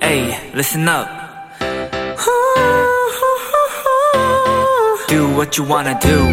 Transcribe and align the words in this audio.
Hey, 0.00 0.50
listen 0.54 0.88
up. 0.88 1.06
Do 5.08 5.28
what 5.36 5.58
you 5.58 5.64
wanna 5.64 5.98
do. 6.00 6.26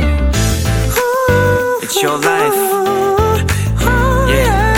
It's 1.81 2.01
your 2.01 2.17
life. 2.17 2.55
Yeah. 4.29 4.69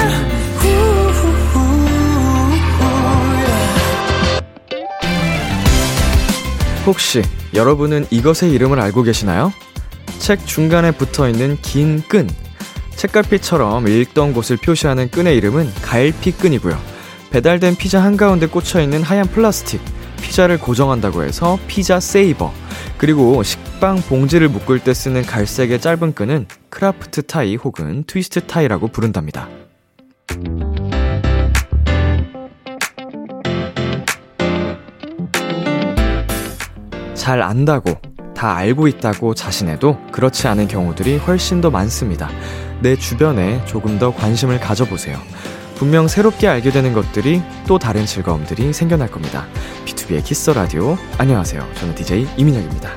혹시 6.88 7.22
여러분은 7.54 8.08
이것의 8.10 8.52
이름을 8.54 8.80
알고 8.80 9.04
계시나요? 9.04 9.54
책 10.18 10.48
중간에 10.48 10.92
붙어 10.92 11.30
있는 11.30 11.58
긴 11.62 12.02
끈. 12.08 12.28
책갈피처럼 13.02 13.88
읽던 13.88 14.32
곳을 14.32 14.58
표시하는 14.58 15.10
끈의 15.10 15.36
이름은 15.38 15.74
갈피끈이고요. 15.82 16.80
배달된 17.32 17.76
피자 17.76 18.04
한가운데 18.04 18.46
꽂혀 18.46 18.80
있는 18.80 19.02
하얀 19.02 19.26
플라스틱. 19.26 19.82
피자를 20.22 20.60
고정한다고 20.60 21.24
해서 21.24 21.58
pizza 21.66 22.00
saver. 22.00 22.54
그리고 23.00 23.42
식빵 23.42 24.02
봉지를 24.08 24.50
묶을 24.50 24.80
때 24.80 24.94
쓰는 24.94 25.24
갈색의 25.24 25.82
짧은 25.82 26.14
끈은 26.14 26.46
kraft 26.70 27.24
tie 27.24 27.56
혹은 27.56 28.04
twist 28.06 28.42
tie라고 28.42 28.90
부른답니다. 28.90 29.50
잘 37.16 37.42
안다고, 37.42 37.96
다 38.42 38.56
알고 38.56 38.88
있다고 38.88 39.36
자신해도 39.36 40.00
그렇지 40.12 40.48
않은 40.48 40.68
경우들이 40.68 41.18
훨씬 41.18 41.62
더 41.62 41.70
많습니다. 41.70 42.28
내 42.82 42.96
주변에 42.96 43.64
조금 43.66 44.00
더 44.00 44.12
관심을 44.12 44.60
가져보세요. 44.60 45.20
분명 45.76 46.08
새롭게 46.08 46.48
알게 46.48 46.72
되는 46.72 46.92
것들이 46.92 47.44
또 47.68 47.78
다른 47.78 48.08
즐거움들이 48.08 48.74
생겨날 48.74 49.12
겁니다. 49.12 49.46
B2B의 49.86 50.24
키스 50.24 50.50
라디오. 50.50 50.98
안녕하세요. 51.20 51.64
저는 51.76 51.94
DJ 51.94 52.30
이민혁입니다. 52.36 52.90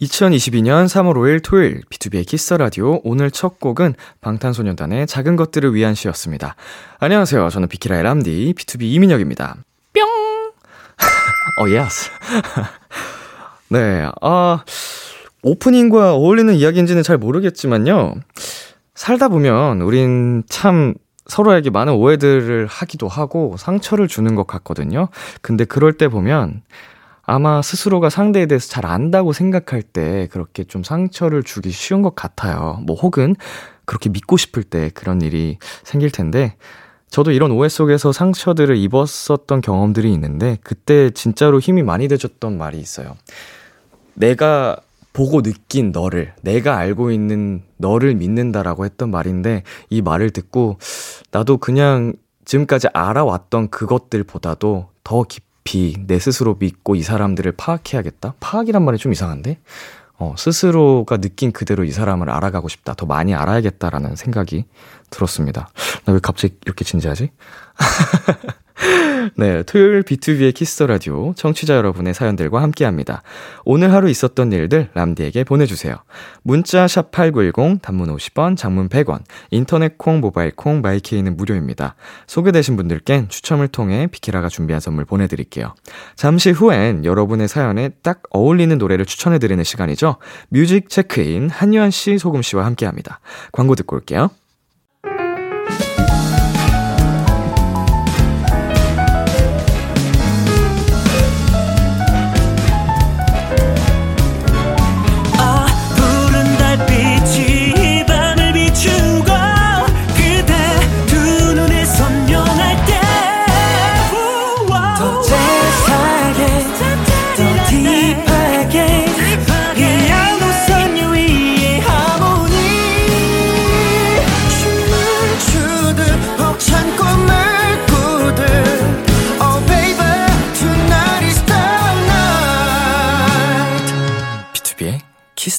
2022년 0.00 0.86
3월 0.86 1.16
5일 1.16 1.44
토요일 1.44 1.82
B2B의 1.90 2.26
키스 2.26 2.54
라디오 2.54 3.02
오늘 3.04 3.30
첫 3.30 3.60
곡은 3.60 3.92
방탄소년단의 4.22 5.06
작은 5.06 5.36
것들을 5.36 5.74
위한 5.74 5.94
시였습니다. 5.94 6.56
안녕하세요. 6.98 7.50
저는 7.50 7.68
비키라의 7.68 8.02
람디 8.04 8.54
BTOB 8.56 8.84
이민혁입니다. 8.84 9.56
뿅. 11.60 11.66
oh 11.66 11.68
yes. 11.68 12.10
네. 13.68 14.08
아 14.22 14.64
오프닝과 15.42 16.14
어울리는 16.14 16.52
이야기인지는 16.54 17.02
잘 17.02 17.18
모르겠지만요. 17.18 18.14
살다 18.94 19.28
보면 19.28 19.82
우린 19.82 20.42
참 20.48 20.94
서로에게 21.26 21.70
많은 21.70 21.92
오해들을 21.92 22.66
하기도 22.66 23.08
하고 23.08 23.56
상처를 23.58 24.08
주는 24.08 24.34
것 24.34 24.46
같거든요. 24.46 25.08
근데 25.42 25.64
그럴 25.64 25.92
때 25.92 26.08
보면 26.08 26.62
아마 27.22 27.62
스스로가 27.62 28.10
상대에 28.10 28.46
대해서 28.46 28.68
잘 28.68 28.86
안다고 28.86 29.32
생각할 29.32 29.82
때 29.82 30.28
그렇게 30.32 30.64
좀 30.64 30.82
상처를 30.82 31.42
주기 31.44 31.70
쉬운 31.70 32.02
것 32.02 32.14
같아요. 32.14 32.80
뭐 32.86 32.96
혹은 32.96 33.36
그렇게 33.84 34.08
믿고 34.08 34.36
싶을 34.36 34.62
때 34.64 34.90
그런 34.94 35.20
일이 35.20 35.58
생길 35.84 36.10
텐데 36.10 36.56
저도 37.10 37.32
이런 37.32 37.50
오해 37.50 37.68
속에서 37.68 38.12
상처들을 38.12 38.76
입었었던 38.76 39.60
경험들이 39.60 40.12
있는데 40.14 40.58
그때 40.62 41.10
진짜로 41.10 41.58
힘이 41.58 41.82
많이 41.82 42.08
되줬던 42.08 42.56
말이 42.56 42.78
있어요. 42.78 43.16
내가 44.14 44.76
보고 45.12 45.42
느낀 45.42 45.90
너를, 45.92 46.32
내가 46.42 46.76
알고 46.76 47.10
있는 47.10 47.62
너를 47.76 48.14
믿는다라고 48.14 48.84
했던 48.84 49.10
말인데, 49.10 49.64
이 49.88 50.02
말을 50.02 50.30
듣고, 50.30 50.78
나도 51.32 51.56
그냥 51.58 52.12
지금까지 52.44 52.88
알아왔던 52.92 53.70
그것들보다도 53.70 54.88
더 55.02 55.22
깊이 55.24 55.96
내 56.06 56.18
스스로 56.18 56.56
믿고 56.58 56.94
이 56.94 57.02
사람들을 57.02 57.52
파악해야겠다? 57.52 58.34
파악이란 58.40 58.84
말이 58.84 58.98
좀 58.98 59.12
이상한데? 59.12 59.58
어, 60.20 60.34
스스로가 60.36 61.16
느낀 61.16 61.50
그대로 61.50 61.82
이 61.82 61.90
사람을 61.90 62.28
알아가고 62.30 62.68
싶다. 62.68 62.92
더 62.94 63.06
많이 63.06 63.34
알아야겠다라는 63.34 64.16
생각이 64.16 64.66
들었습니다. 65.08 65.68
나 66.04 66.12
왜 66.12 66.20
갑자기 66.22 66.56
이렇게 66.66 66.84
진지하지? 66.84 67.30
네, 69.36 69.62
토요일 69.64 70.02
비투비의 70.02 70.54
키스 70.54 70.74
더 70.74 70.86
라디오 70.86 71.34
청취자 71.34 71.76
여러분의 71.76 72.14
사연들과 72.14 72.62
함께합니다. 72.62 73.22
오늘 73.64 73.92
하루 73.92 74.08
있었던 74.08 74.52
일들 74.52 74.88
람디에게 74.94 75.44
보내주세요. 75.44 75.96
문자 76.42 76.88
샵 76.88 77.10
#8910 77.10 77.82
단문 77.82 78.14
50원, 78.16 78.56
장문 78.56 78.88
100원, 78.88 79.20
인터넷 79.50 79.98
콩, 79.98 80.20
모바일 80.20 80.52
콩, 80.54 80.80
마이케이는 80.80 81.36
무료입니다. 81.36 81.94
소개되신 82.26 82.76
분들께는 82.76 83.28
추첨을 83.28 83.68
통해 83.68 84.06
비키라가 84.10 84.48
준비한 84.48 84.80
선물 84.80 85.04
보내드릴게요. 85.04 85.74
잠시 86.16 86.50
후엔 86.50 87.04
여러분의 87.04 87.48
사연에 87.48 87.90
딱 88.02 88.22
어울리는 88.30 88.76
노래를 88.78 89.04
추천해드리는 89.04 89.62
시간이죠. 89.62 90.16
뮤직 90.48 90.88
체크인 90.88 91.50
한유한 91.50 91.90
씨, 91.90 92.18
소금 92.18 92.42
씨와 92.42 92.64
함께합니다. 92.64 93.20
광고 93.52 93.74
듣고 93.74 93.96
올게요. 93.96 94.30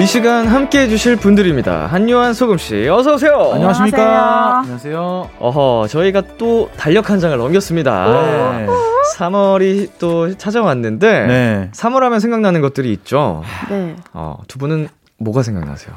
이 0.00 0.06
시간 0.06 0.48
함께 0.48 0.80
해주실 0.80 1.16
분들입니다. 1.16 1.86
한요한 1.86 2.34
소금씨, 2.34 2.88
어서오세요. 2.88 3.52
안녕하십니까? 3.54 4.58
안녕하세요. 4.60 5.30
어허, 5.38 5.86
저희가 5.88 6.22
또 6.36 6.68
달력 6.76 7.10
한 7.10 7.20
장을 7.20 7.36
넘겼습니다. 7.38 8.56
네. 8.58 8.66
3월이 9.16 9.90
또 10.00 10.36
찾아왔는데, 10.36 11.26
네. 11.26 11.70
3월 11.72 12.00
하면 12.00 12.18
생각나는 12.18 12.60
것들이 12.60 12.92
있죠. 12.92 13.44
네. 13.70 13.94
어, 14.12 14.36
두 14.48 14.58
분은 14.58 14.88
뭐가 15.18 15.42
생각나세요? 15.44 15.94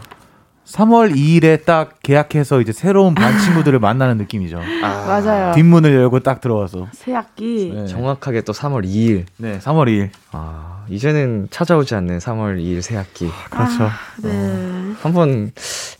3월 0.68 1.16
2일에 1.16 1.64
딱 1.64 2.00
계약해서 2.04 2.60
이제 2.60 2.74
새로운 2.74 3.16
반 3.16 3.40
친구들을 3.40 3.80
만나는 3.80 4.18
느낌이죠. 4.18 4.60
맞아요. 4.82 5.54
뒷문을 5.54 5.94
열고 5.94 6.20
딱 6.20 6.42
들어와서. 6.42 6.88
새 6.92 7.14
학기. 7.14 7.72
네. 7.74 7.88
정확하게 7.88 8.42
또 8.42 8.52
3월 8.52 8.84
2일. 8.86 9.24
네, 9.38 9.60
3월 9.60 9.88
2일. 9.88 10.10
아, 10.32 10.84
이제는 10.90 11.48
찾아오지 11.52 11.96
않는 11.96 12.18
3월 12.18 12.60
2일 12.60 12.82
새 12.82 12.98
학기. 12.98 13.30
그렇죠. 13.50 13.90
네. 14.22 14.94
한번 15.02 15.52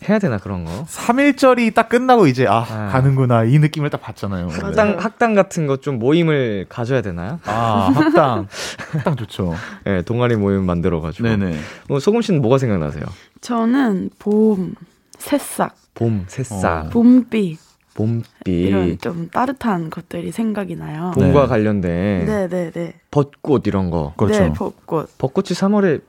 해야 0.08 0.18
되나 0.18 0.38
그런 0.38 0.64
거? 0.64 0.84
3일절이 0.84 1.74
딱 1.74 1.88
끝나고 1.88 2.26
이제 2.28 2.46
아, 2.46 2.58
아. 2.68 2.88
가는구나 2.92 3.44
이 3.44 3.58
느낌을 3.58 3.90
딱 3.90 4.00
받잖아요. 4.00 4.48
학당 4.48 4.96
학당 4.98 5.34
같은 5.34 5.66
거 5.66 5.78
좀 5.78 5.98
모임을 5.98 6.66
가져야 6.68 7.02
되나요? 7.02 7.38
아, 7.46 7.90
학당. 7.94 8.46
학당 8.92 9.16
좋죠. 9.16 9.54
네, 9.84 10.02
동아리 10.02 10.36
모임 10.36 10.64
만들어 10.66 11.00
가지고. 11.00 11.28
네네. 11.28 11.56
어, 11.88 11.98
소금 12.00 12.20
씨는 12.22 12.42
뭐가 12.42 12.58
생각나세요? 12.58 13.04
저는 13.40 14.10
봄, 14.18 14.74
새싹, 15.18 15.74
봄, 15.94 16.24
새싹, 16.26 16.86
어. 16.86 16.88
봄비 16.90 17.58
봄비. 17.94 18.24
이런 18.46 18.98
좀 18.98 19.28
따뜻한 19.30 19.90
것들이 19.90 20.30
생각이 20.32 20.76
나요. 20.76 21.10
봄과 21.14 21.42
네. 21.42 21.46
관련된 21.48 22.24
네네네. 22.26 22.94
벚꽃 23.10 23.66
이런 23.66 23.90
거. 23.90 24.14
그렇죠. 24.16 24.40
네, 24.40 24.52
벚꽃. 24.52 25.16
벚꽃이 25.18 25.46
3월에 25.48 26.00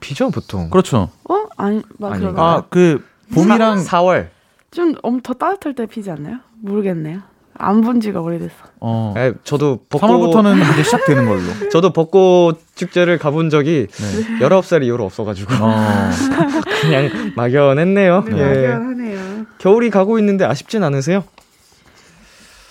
피죠 0.00 0.30
보통. 0.30 0.70
그렇죠. 0.70 1.10
어? 1.28 1.46
아니, 1.56 1.82
맞 1.98 2.12
아닌가? 2.12 2.18
그런가요? 2.32 2.46
아, 2.46 2.64
그 2.70 3.04
봄이랑 3.34 3.84
4월. 3.84 4.28
좀엄더 4.70 5.34
따뜻할 5.34 5.74
때 5.74 5.86
피지 5.86 6.10
않나요? 6.10 6.36
모르겠네요. 6.62 7.20
안 7.62 7.82
본 7.82 8.00
지가 8.00 8.20
오래됐어. 8.22 8.54
어. 8.80 9.12
에, 9.18 9.32
저도 9.44 9.80
벚꽃 9.90 10.08
3월부터는 10.08 10.72
이제 10.72 10.82
시작되는 10.82 11.26
걸로. 11.26 11.42
저도 11.70 11.92
벚꽃 11.92 12.58
축제를 12.74 13.18
가본 13.18 13.50
적이 13.50 13.86
네. 13.90 14.38
19살 14.38 14.82
이후로 14.84 15.04
없어가지고 15.04 15.52
어. 15.60 16.10
그냥 16.80 17.10
막연했네요. 17.36 18.24
네, 18.28 18.38
예. 18.38 18.68
막연하네요. 18.68 19.46
겨울이 19.58 19.90
가고 19.90 20.18
있는데 20.18 20.44
아쉽진 20.46 20.82
않으세요? 20.84 21.24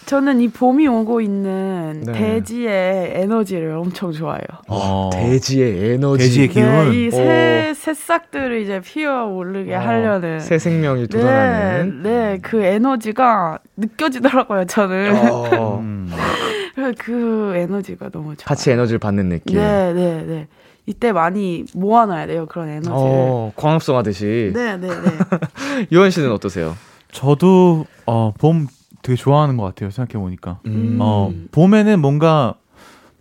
저는 0.10 0.42
이 0.42 0.48
봄이 0.48 0.88
오고 0.88 1.22
있는 1.22 2.02
네. 2.04 2.14
대지의 2.14 3.12
에너지를 3.14 3.74
엄청 3.74 4.12
좋아해요. 4.12 4.42
어. 4.68 5.12
대지의 5.14 5.94
에너지. 5.94 6.24
대지의 6.24 6.48
기운. 6.48 6.66
네, 6.66 6.96
이 6.96 7.12
새, 7.12 7.74
새싹들을 7.76 8.60
이제 8.60 8.82
피어 8.84 9.28
오르게 9.28 9.76
어, 9.76 9.80
하려는. 9.80 10.40
새 10.40 10.58
생명이 10.58 11.02
네, 11.02 11.08
돋아나는. 11.10 12.02
네, 12.02 12.40
그 12.42 12.60
에너지가 12.60 13.60
느껴지더라고요, 13.78 14.66
저는. 14.66 15.16
어, 15.16 15.78
음. 15.78 16.12
그 16.98 17.54
에너지가 17.56 18.10
너무 18.10 18.36
좋아요. 18.36 18.46
같이 18.46 18.72
에너지를 18.72 18.98
받는 18.98 19.30
느낌. 19.30 19.58
네, 19.58 19.94
네, 19.94 20.24
네. 20.26 20.48
이때 20.88 21.12
많이 21.12 21.66
모아놔야 21.76 22.26
돼요, 22.26 22.48
그런 22.48 22.68
에너지를. 22.70 22.96
어, 22.96 23.52
광합성 23.56 23.96
하듯이. 23.96 24.54
네, 24.56 24.76
네, 24.76 24.88
네. 24.88 25.86
유원 25.92 26.10
씨는 26.10 26.32
어떠세요? 26.32 26.76
저도 27.12 27.86
어, 28.08 28.34
봄 28.40 28.66
되게 29.02 29.16
좋아하는 29.16 29.58
것 29.58 29.64
같아요. 29.64 29.90
생각해 29.92 30.22
보니까. 30.22 30.60
음. 30.66 30.98
어, 31.00 31.32
봄에는 31.52 32.00
뭔가 32.00 32.56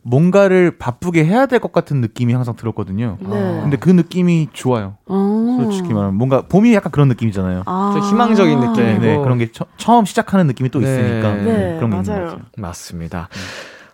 뭔가를 0.02 0.78
바쁘게 0.78 1.24
해야 1.24 1.46
될 1.46 1.58
것 1.60 1.72
같은 1.72 2.00
느낌이 2.00 2.32
항상 2.32 2.56
들었거든요. 2.56 3.18
네. 3.20 3.28
근데 3.62 3.76
그 3.76 3.90
느낌이 3.90 4.48
좋아요. 4.52 4.96
어. 5.06 5.58
솔직히 5.60 5.92
말하면 5.92 6.14
뭔가 6.14 6.42
봄이 6.42 6.72
약간 6.74 6.90
그런 6.92 7.08
느낌이잖아요. 7.08 7.64
아. 7.66 7.90
좀 7.94 8.02
희망적인 8.02 8.60
느낌. 8.60 8.74
네, 8.84 8.98
네, 8.98 9.16
그런 9.18 9.38
게 9.38 9.50
처, 9.52 9.66
처음 9.76 10.04
시작하는 10.06 10.46
느낌이 10.46 10.70
또 10.70 10.78
네. 10.80 10.86
있으니까 10.86 11.34
네, 11.34 11.42
그런 11.76 11.90
게 11.90 11.96
있는 11.96 12.02
것 12.04 12.06
맞아요. 12.10 12.24
같아요. 12.26 12.40
맞습니다. 12.56 13.28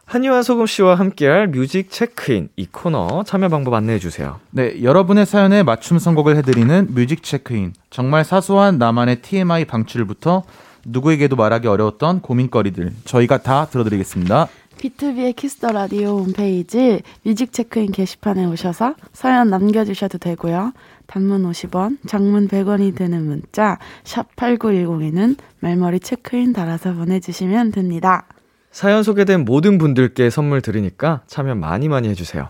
한요한 0.06 0.42
소금 0.42 0.66
씨와 0.66 0.94
함께할 0.96 1.48
뮤직 1.48 1.90
체크인 1.90 2.50
이 2.56 2.66
코너 2.66 3.24
참여 3.24 3.48
방법 3.48 3.72
안내해 3.74 3.98
주세요. 3.98 4.38
네, 4.50 4.82
여러분의 4.82 5.24
사연에 5.26 5.62
맞춤 5.62 5.98
선곡을 5.98 6.36
해드리는 6.36 6.88
뮤직 6.90 7.22
체크인. 7.22 7.72
정말 7.90 8.22
사소한 8.22 8.78
나만의 8.78 9.22
TMI 9.22 9.64
방출부터 9.64 10.42
누구에게도 10.86 11.36
말하기 11.36 11.68
어려웠던 11.68 12.20
고민거리들 12.20 12.92
저희가 13.04 13.38
다 13.38 13.66
들어드리겠습니다. 13.66 14.48
비투비의 14.78 15.36
키스 15.36 15.59
더 15.59 15.72
라디오 15.72 16.18
홈페이지 16.18 17.00
뮤직 17.22 17.52
체크인 17.52 17.92
게시판에 17.92 18.44
오셔서 18.44 18.94
사연 19.12 19.48
남겨주셔도 19.48 20.18
되고요. 20.18 20.72
단문 21.06 21.48
50원, 21.50 21.98
장문 22.06 22.48
100원이 22.48 22.94
드는 22.94 23.24
문자 23.24 23.78
샵 24.04 24.34
8910에는 24.36 25.36
말머리 25.60 26.00
체크인 26.00 26.52
달아서 26.52 26.94
보내주시면 26.94 27.72
됩니다. 27.72 28.26
사연 28.72 29.02
소개된 29.02 29.44
모든 29.44 29.78
분들께 29.78 30.30
선물 30.30 30.60
드리니까 30.60 31.22
참여 31.26 31.54
많이 31.54 31.88
많이 31.88 32.08
해주세요. 32.08 32.48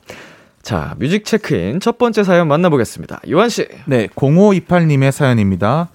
자, 0.63 0.97
뮤직 0.99 1.27
체크인 1.27 1.79
첫 1.81 1.99
번째 1.99 2.25
사연 2.25 2.49
만나보겠습니다. 2.49 3.21
요한 3.31 3.51
씨. 3.51 3.69
네, 3.85 4.07
0528님의 4.07 5.11
사연입니다. 5.11 5.91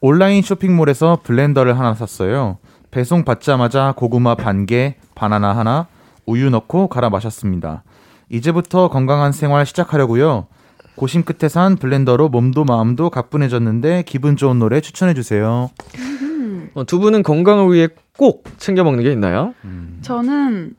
온라인 0.00 0.42
쇼핑몰에서 0.42 1.20
블렌더를 1.22 1.78
하나 1.78 1.94
샀어요. 1.94 2.58
배송 2.90 3.24
받자마자 3.24 3.92
고구마 3.96 4.34
반 4.34 4.64
개, 4.64 4.96
바나나 5.14 5.56
하나, 5.56 5.88
우유 6.24 6.50
넣고 6.50 6.88
갈아 6.88 7.10
마셨습니다. 7.10 7.82
이제부터 8.30 8.88
건강한 8.88 9.32
생활 9.32 9.66
시작하려고요. 9.66 10.46
고심 10.94 11.22
끝에 11.22 11.48
산 11.48 11.76
블렌더로 11.76 12.28
몸도 12.28 12.64
마음도 12.64 13.10
가뿐해졌는데 13.10 14.02
기분 14.06 14.36
좋은 14.36 14.58
노래 14.58 14.80
추천해 14.80 15.14
주세요. 15.14 15.70
어, 16.74 16.84
두 16.84 16.98
분은 16.98 17.22
건강을 17.22 17.72
위해 17.72 17.88
꼭 18.16 18.44
챙겨 18.58 18.84
먹는 18.84 19.04
게 19.04 19.12
있나요? 19.12 19.54
저는 20.02 20.74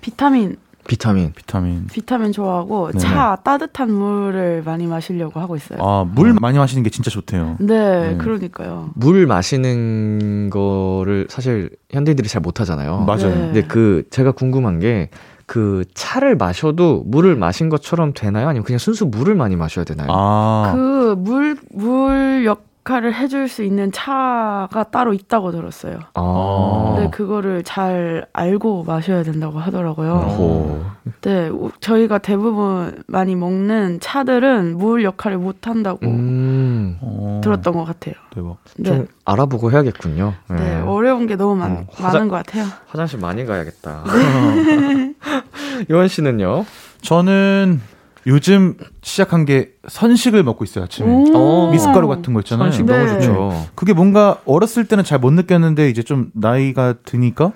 비타민, 0.00 0.56
비타민. 0.90 1.32
비타민. 1.32 1.86
비타민 1.86 2.32
좋아하고 2.32 2.90
네. 2.92 2.98
차 2.98 3.36
따뜻한 3.44 3.92
물을 3.92 4.60
많이 4.64 4.88
마시려고 4.88 5.38
하고 5.38 5.54
있어요. 5.54 5.78
아, 5.80 6.04
물 6.04 6.34
많이 6.34 6.58
마시는 6.58 6.82
게 6.82 6.90
진짜 6.90 7.12
좋대요. 7.12 7.58
네, 7.60 8.10
네. 8.10 8.16
그러니까요. 8.16 8.90
물 8.96 9.24
마시는 9.28 10.50
거를 10.50 11.28
사실 11.30 11.70
현대인들이 11.92 12.28
잘 12.28 12.40
못 12.40 12.58
하잖아요. 12.58 13.04
맞아요. 13.06 13.28
네. 13.28 13.34
근데 13.34 13.62
그 13.62 14.02
제가 14.10 14.32
궁금한 14.32 14.80
게 14.80 15.10
그 15.50 15.84
차를 15.94 16.36
마셔도 16.36 17.02
물을 17.06 17.34
마신 17.34 17.70
것처럼 17.70 18.12
되나요? 18.14 18.46
아니면 18.46 18.64
그냥 18.64 18.78
순수 18.78 19.04
물을 19.06 19.34
많이 19.34 19.56
마셔야 19.56 19.84
되나요? 19.84 20.06
아, 20.12 20.70
그 20.76 21.16
물, 21.18 21.56
물 21.72 22.44
역 22.46 22.69
할을 22.90 23.14
해줄 23.14 23.48
수 23.48 23.62
있는 23.62 23.90
차가 23.92 24.84
따로 24.90 25.12
있다고 25.12 25.52
들었어요. 25.52 25.98
아. 26.14 26.92
근데 26.96 27.10
그거를 27.10 27.62
잘 27.62 28.26
알고 28.32 28.84
마셔야 28.84 29.22
된다고 29.22 29.58
하더라고요. 29.58 30.12
오. 30.38 30.80
네, 31.22 31.48
우- 31.48 31.70
저희가 31.80 32.18
대부분 32.18 33.02
많이 33.06 33.34
먹는 33.36 34.00
차들은 34.00 34.76
물 34.78 35.04
역할을 35.04 35.38
못 35.38 35.66
한다고 35.66 36.06
음. 36.06 36.98
어, 37.00 37.40
들었던 37.42 37.74
것 37.74 37.84
같아요. 37.84 38.14
대박. 38.34 38.56
네. 38.76 38.84
좀 38.90 39.06
알아보고 39.24 39.70
해야겠군요. 39.72 40.34
네, 40.50 40.56
네. 40.56 40.80
어려운 40.80 41.26
게 41.26 41.36
너무 41.36 41.56
많, 41.56 41.72
어, 41.72 41.84
화자- 41.92 42.14
많은 42.14 42.28
것 42.28 42.36
같아요. 42.36 42.64
화장실 42.88 43.18
많이 43.18 43.44
가야겠다. 43.44 44.04
네. 44.06 45.14
요한 45.90 46.08
씨는요? 46.08 46.64
저는 47.02 47.80
요즘 48.26 48.76
시작한 49.02 49.44
게 49.46 49.70
선식을 49.88 50.42
먹고 50.42 50.64
있어요, 50.64 50.84
아침에. 50.84 51.08
어, 51.34 51.70
미숫가루 51.72 52.06
같은 52.08 52.34
거 52.34 52.40
있잖아요. 52.40 52.70
선식 52.70 52.84
네. 52.86 52.96
너무 52.98 53.08
좋죠. 53.20 53.66
그게 53.74 53.92
뭔가 53.92 54.40
어렸을 54.44 54.86
때는 54.86 55.04
잘 55.04 55.18
못 55.18 55.32
느꼈는데 55.32 55.88
이제 55.90 56.02
좀 56.02 56.30
나이가 56.34 56.94
드니까 57.04 57.52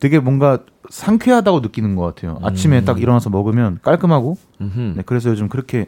되게 0.00 0.18
뭔가 0.18 0.58
상쾌하다고 0.90 1.60
느끼는 1.60 1.96
것 1.96 2.02
같아요. 2.02 2.38
아침에 2.42 2.80
음. 2.80 2.84
딱 2.84 3.00
일어나서 3.00 3.30
먹으면 3.30 3.78
깔끔하고. 3.82 4.36
음흠. 4.60 4.92
네, 4.96 5.02
그래서 5.06 5.30
요즘 5.30 5.48
그렇게 5.48 5.86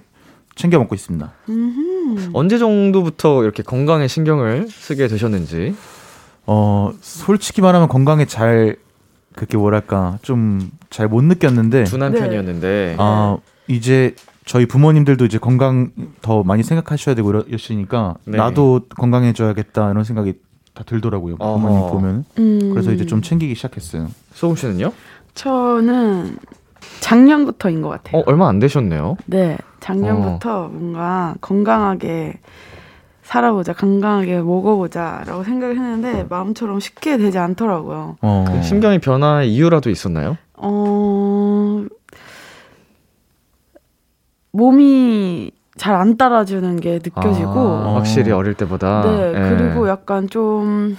챙겨 0.54 0.78
먹고 0.78 0.94
있습니다. 0.94 1.32
음흠. 1.48 2.30
언제 2.32 2.58
정도부터 2.58 3.42
이렇게 3.42 3.62
건강에 3.62 4.06
신경을 4.08 4.68
쓰게 4.70 5.08
되셨는지? 5.08 5.74
어, 6.46 6.92
솔직히 7.00 7.60
말하면 7.60 7.88
건강에 7.88 8.24
잘 8.26 8.76
그렇게 9.34 9.56
뭐랄까 9.58 10.18
좀 10.22 10.70
잘 10.90 11.08
못 11.08 11.24
느꼈는데 11.24 11.84
둔한 11.84 12.12
네. 12.12 12.20
편이었는데. 12.20 12.96
아, 12.98 13.36
이제 13.68 14.14
저희 14.44 14.66
부모님들도 14.66 15.24
이제 15.24 15.38
건강 15.38 15.90
더 16.20 16.42
많이 16.42 16.62
생각하셔야 16.62 17.14
되고 17.14 17.30
이러시니까 17.30 18.16
네. 18.24 18.36
나도 18.36 18.82
건강해져야겠다 18.96 19.90
이런 19.90 20.04
생각이 20.04 20.34
다 20.74 20.84
들더라고요. 20.84 21.36
부모님 21.36 21.78
어허. 21.78 21.92
보면. 21.92 22.24
음. 22.38 22.70
그래서 22.72 22.92
이제 22.92 23.06
좀 23.06 23.22
챙기기 23.22 23.54
시작했어요. 23.54 24.08
소금 24.32 24.56
씨는요? 24.56 24.92
저는 25.34 26.36
작년부터인 27.00 27.80
것 27.80 27.88
같아요. 27.88 28.20
어, 28.20 28.24
얼마 28.26 28.48
안 28.48 28.58
되셨네요. 28.58 29.16
네, 29.26 29.56
작년부터 29.80 30.68
뭔가 30.68 31.34
건강하게 31.40 32.38
살아보자, 33.22 33.72
건강하게 33.72 34.38
먹어보자라고 34.40 35.44
생각을 35.44 35.76
했는데 35.76 36.26
마음처럼 36.28 36.80
쉽게 36.80 37.16
되지 37.16 37.38
않더라고요. 37.38 38.16
어. 38.20 38.44
그 38.46 38.62
신경의 38.62 38.98
변화의 39.00 39.52
이유라도 39.52 39.88
있었나요? 39.90 40.36
어, 40.56 41.33
몸이 44.58 45.50
잘 45.76 45.96
안 45.96 46.16
따라주는 46.16 46.78
게 46.78 47.00
느껴지고, 47.02 47.50
아, 47.50 47.94
확실히 47.96 48.30
어릴 48.30 48.54
때보다. 48.54 49.02
네, 49.02 49.32
예. 49.34 49.56
그리고 49.56 49.88
약간 49.88 50.28
좀 50.30 50.96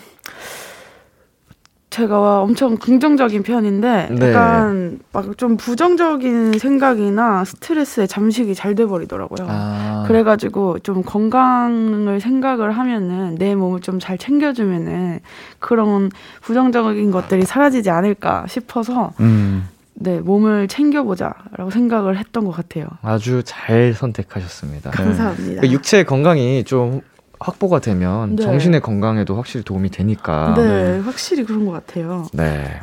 제가 1.89 2.41
엄청 2.41 2.75
긍정적인 2.75 3.43
편인데 3.43 4.09
네. 4.11 4.33
약간 4.33 4.99
막 5.13 5.37
좀 5.37 5.55
부정적인 5.55 6.59
생각이나 6.59 7.45
스트레스에 7.45 8.05
잠식이 8.05 8.53
잘 8.53 8.75
돼버리더라고요. 8.75 9.47
아, 9.49 10.03
그래가지고 10.07 10.79
좀 10.79 11.03
건강을 11.03 12.19
생각을 12.19 12.71
하면은 12.71 13.35
내 13.35 13.55
몸을 13.55 13.79
좀 13.79 13.99
잘 13.99 14.17
챙겨주면은 14.17 15.19
그런 15.59 16.11
부정적인 16.41 17.11
것들이 17.11 17.43
사라지지 17.43 17.89
않을까 17.89 18.43
싶어서 18.49 19.13
음. 19.21 19.69
네 19.95 20.19
몸을 20.19 20.67
챙겨보자라고 20.67 21.69
생각을 21.71 22.17
했던 22.17 22.45
것 22.45 22.51
같아요. 22.51 22.87
아주 23.01 23.43
잘 23.45 23.93
선택하셨습니다. 23.93 24.91
감사합니다. 24.91 25.61
그 25.61 25.69
육체의 25.69 26.05
건강이 26.05 26.65
좀 26.65 27.01
확보가 27.39 27.79
되면 27.79 28.35
네. 28.35 28.43
정신의 28.43 28.81
건강에도 28.81 29.35
확실히 29.35 29.63
도움이 29.63 29.89
되니까. 29.89 30.53
네, 30.57 30.99
확실히 30.99 31.43
그런 31.45 31.65
것 31.65 31.71
같아요. 31.71 32.25
네. 32.33 32.79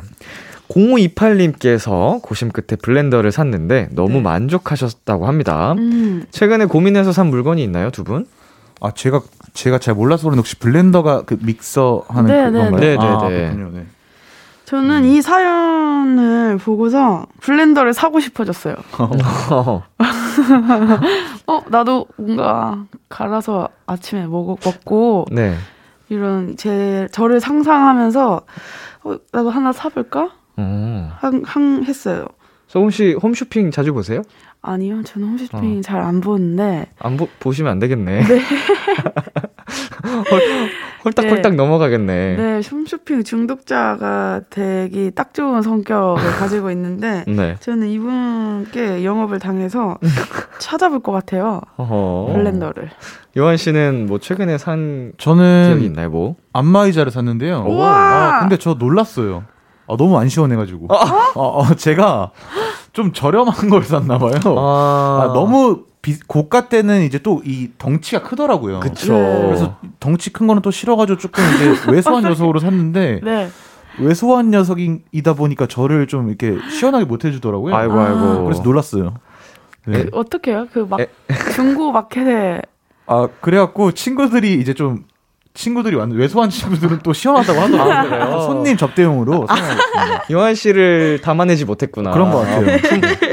0528님께서 0.69 2.21
고심 2.21 2.49
끝에 2.49 2.77
블렌더를 2.81 3.31
샀는데 3.31 3.89
너무 3.91 4.13
네. 4.13 4.21
만족하셨다고 4.21 5.27
합니다. 5.27 5.73
음, 5.73 6.25
최근에 6.31 6.65
고민해서 6.65 7.11
산 7.11 7.27
물건이 7.27 7.63
있나요, 7.63 7.91
두 7.91 8.03
분? 8.03 8.25
아 8.81 8.91
제가 8.91 9.21
제가 9.53 9.77
잘 9.77 9.93
몰라서 9.93 10.23
그런데 10.23 10.39
혹시 10.39 10.57
블렌더가 10.57 11.23
그 11.25 11.37
믹서 11.41 12.03
하는 12.07 12.31
네, 12.31 12.51
그건가요? 12.51 12.79
네, 12.79 12.97
네. 12.97 12.97
아, 12.99 13.29
네, 13.29 13.53
네. 13.71 13.85
네. 14.63 14.65
저는 14.65 15.05
이 15.05 15.21
사연을 15.21 16.57
보고서 16.57 17.25
블렌더를 17.41 17.93
사고 17.93 18.19
싶어졌어요. 18.19 18.75
어, 21.47 21.61
나도 21.67 22.07
뭔가 22.17 22.85
갈아서 23.09 23.67
아침에 23.85 24.25
먹, 24.25 24.57
먹고 24.63 25.25
네. 25.31 25.55
이런 26.09 26.55
제 26.57 27.07
저를 27.11 27.39
상상하면서 27.39 28.41
어, 29.03 29.15
나도 29.31 29.49
하나 29.49 29.71
사볼까? 29.73 30.31
어. 30.57 31.11
한, 31.17 31.43
한 31.45 31.83
했어요. 31.83 32.25
소금 32.67 32.89
씨 32.89 33.13
홈쇼핑 33.21 33.69
자주 33.71 33.93
보세요? 33.93 34.21
아니요, 34.61 35.03
저는 35.03 35.27
홈쇼핑 35.29 35.79
어. 35.79 35.81
잘안 35.81 36.21
보는데 36.21 36.87
안 36.99 37.17
보, 37.17 37.27
보시면 37.39 37.71
안 37.71 37.79
되겠네. 37.79 38.23
홀, 38.23 38.41
홀딱홀딱 41.05 41.55
넘어가겠네. 41.55 42.35
네, 42.35 42.61
홈쇼핑 42.69 43.23
중독자가 43.23 44.41
되기 44.49 45.11
딱 45.13 45.33
좋은 45.33 45.61
성격을 45.61 46.23
가지고 46.39 46.71
있는데 46.71 47.23
네. 47.27 47.55
저는 47.59 47.87
이분께 47.89 49.03
영업을 49.03 49.39
당해서 49.39 49.97
찾아볼 50.59 50.99
것 51.01 51.11
같아요. 51.11 51.61
어허. 51.77 52.33
블렌더를. 52.33 52.89
요한 53.37 53.57
씨는 53.57 54.05
뭐 54.07 54.19
최근에 54.19 54.57
산 54.57 55.11
기억이 55.17 55.17
저는 55.17 55.81
있나요, 55.81 56.09
뭐? 56.09 56.35
안마의자를 56.53 57.11
샀는데요. 57.11 57.65
우와! 57.67 57.87
아, 57.87 58.39
근데 58.41 58.57
저 58.57 58.75
놀랐어요. 58.75 59.43
아, 59.87 59.97
너무 59.97 60.17
안 60.17 60.29
시원해가지고. 60.29 60.87
아, 60.89 61.31
어, 61.35 61.75
제가 61.75 62.31
좀 62.93 63.11
저렴한 63.11 63.69
걸 63.69 63.83
샀나 63.83 64.17
봐요. 64.19 64.35
아, 64.45 65.23
아, 65.29 65.33
너무 65.33 65.83
비, 66.03 66.19
고가 66.19 66.67
때는 66.69 67.01
이제 67.03 67.17
또 67.17 67.41
이 67.45 67.69
덩치가 67.77 68.21
크더라고요. 68.23 68.81
그쵸. 68.81 69.13
네. 69.13 69.41
그래서 69.47 69.77
덩치 69.99 70.31
큰 70.31 70.45
거는 70.47 70.61
또 70.61 70.69
싫어가지고 70.69 71.17
조금 71.17 71.43
이제 71.55 71.73
왜소한 71.89 72.23
녀석으로 72.23 72.59
샀는데 72.59 73.21
네. 73.23 73.49
왜소한 73.99 74.49
녀석이다 74.51 75.33
보니까 75.33 75.67
저를 75.67 76.07
좀 76.07 76.27
이렇게 76.29 76.57
시원하게 76.69 77.05
못 77.05 77.25
해주더라고요. 77.25 77.75
아이고, 77.75 77.93
아. 77.93 78.07
아이고. 78.07 78.43
그래서 78.43 78.61
놀랐어요. 78.63 79.13
네. 79.85 80.03
그 80.03 80.09
어떻게 80.13 80.51
해요? 80.51 80.67
그막 80.73 80.99
에. 80.99 81.07
중고 81.55 81.91
마켓에 81.91 82.61
아 83.05 83.27
그래갖고 83.41 83.91
친구들이 83.93 84.53
이제 84.55 84.73
좀 84.73 85.05
친구들이 85.53 85.95
왔는데 85.95 86.19
왜소한 86.21 86.49
친구들은 86.49 86.99
또 87.03 87.13
시원하다고 87.13 87.59
하더라고요. 87.59 88.21
아? 88.21 88.41
손님 88.41 88.75
접대용으로 88.75 89.45
사용하겠습니다. 89.47 90.23
요한 90.31 90.55
씨를 90.55 91.19
담아내지 91.21 91.65
못했구나. 91.65 92.11
그런 92.11 92.31
것 92.31 92.39
같아요. 92.39 92.65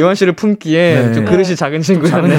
요한 0.03 0.15
씨를 0.15 0.35
품기에 0.35 1.03
네. 1.07 1.12
좀 1.15 1.25
그릇이 1.25 1.57
작은 1.57 1.81
친구였네. 1.81 2.29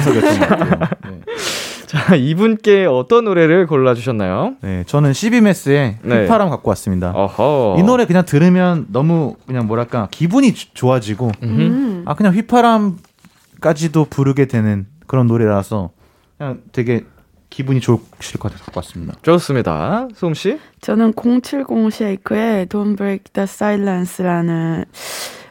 자, 1.86 2.14
이분께 2.14 2.86
어떤 2.86 3.24
노래를 3.24 3.66
골라주셨나요? 3.66 4.54
네, 4.62 4.84
저는 4.86 5.12
시비메스의 5.12 5.98
네. 6.02 6.22
휘파람 6.22 6.48
갖고 6.48 6.70
왔습니다. 6.70 7.10
어허. 7.10 7.76
이 7.78 7.82
노래 7.82 8.06
그냥 8.06 8.24
들으면 8.24 8.86
너무 8.90 9.34
그냥 9.46 9.66
뭐랄까 9.66 10.08
기분이 10.10 10.54
주- 10.54 10.72
좋아지고 10.72 11.32
음흠. 11.42 11.60
음. 11.60 12.02
아 12.06 12.14
그냥 12.14 12.34
휘파람까지도 12.34 14.06
부르게 14.08 14.46
되는 14.46 14.86
그런 15.06 15.26
노래라서 15.26 15.90
그냥 16.38 16.60
되게 16.72 17.04
기분이 17.52 17.80
좋으실 17.80 18.40
것 18.40 18.48
같아서 18.50 18.64
갖고 18.64 18.78
왔습니다. 18.78 19.14
좋습니다. 19.22 20.08
소음 20.14 20.32
씨? 20.34 20.58
저는 20.80 21.12
070 21.14 21.66
쉐이크의 21.92 22.66
Don't 22.66 22.96
Break 22.96 23.24
the 23.34 23.44
Silence라는 23.44 24.84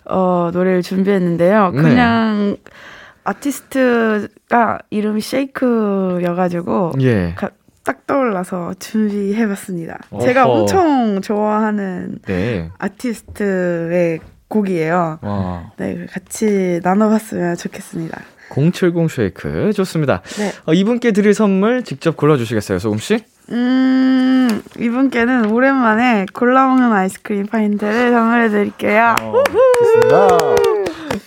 어, 0.05 0.49
노래를 0.51 0.81
준비했는데요. 0.81 1.71
네. 1.71 1.81
그냥 1.81 2.57
아티스트가 3.23 4.79
이름이 4.89 5.21
쉐이크여가지고 5.21 6.93
예. 7.01 7.33
가- 7.37 7.51
딱 7.83 8.05
떠올라서 8.07 8.73
준비해봤습니다. 8.79 9.99
어허. 10.11 10.23
제가 10.25 10.47
엄청 10.47 11.21
좋아하는 11.21 12.19
네. 12.25 12.69
아티스트의 12.79 14.19
곡이에요. 14.47 15.19
와. 15.21 15.71
네, 15.77 16.05
같이 16.11 16.79
나눠봤으면 16.83 17.55
좋겠습니다. 17.57 18.21
070 18.53 19.09
Shake. 19.09 19.73
좋습니다. 19.73 20.21
네. 20.37 20.51
어, 20.65 20.73
이분께 20.73 21.11
드릴 21.11 21.33
선물 21.33 21.83
직접 21.83 22.17
골라주시겠어요, 22.17 22.79
소금 22.79 22.97
씨? 22.99 23.19
음, 23.49 24.61
이분께는 24.79 25.51
오랜만에 25.51 26.25
골라먹는 26.33 26.91
아이스크림 26.91 27.47
파인트를 27.47 28.11
선물해드릴게요. 28.11 29.15
좋습니다. 29.79 30.27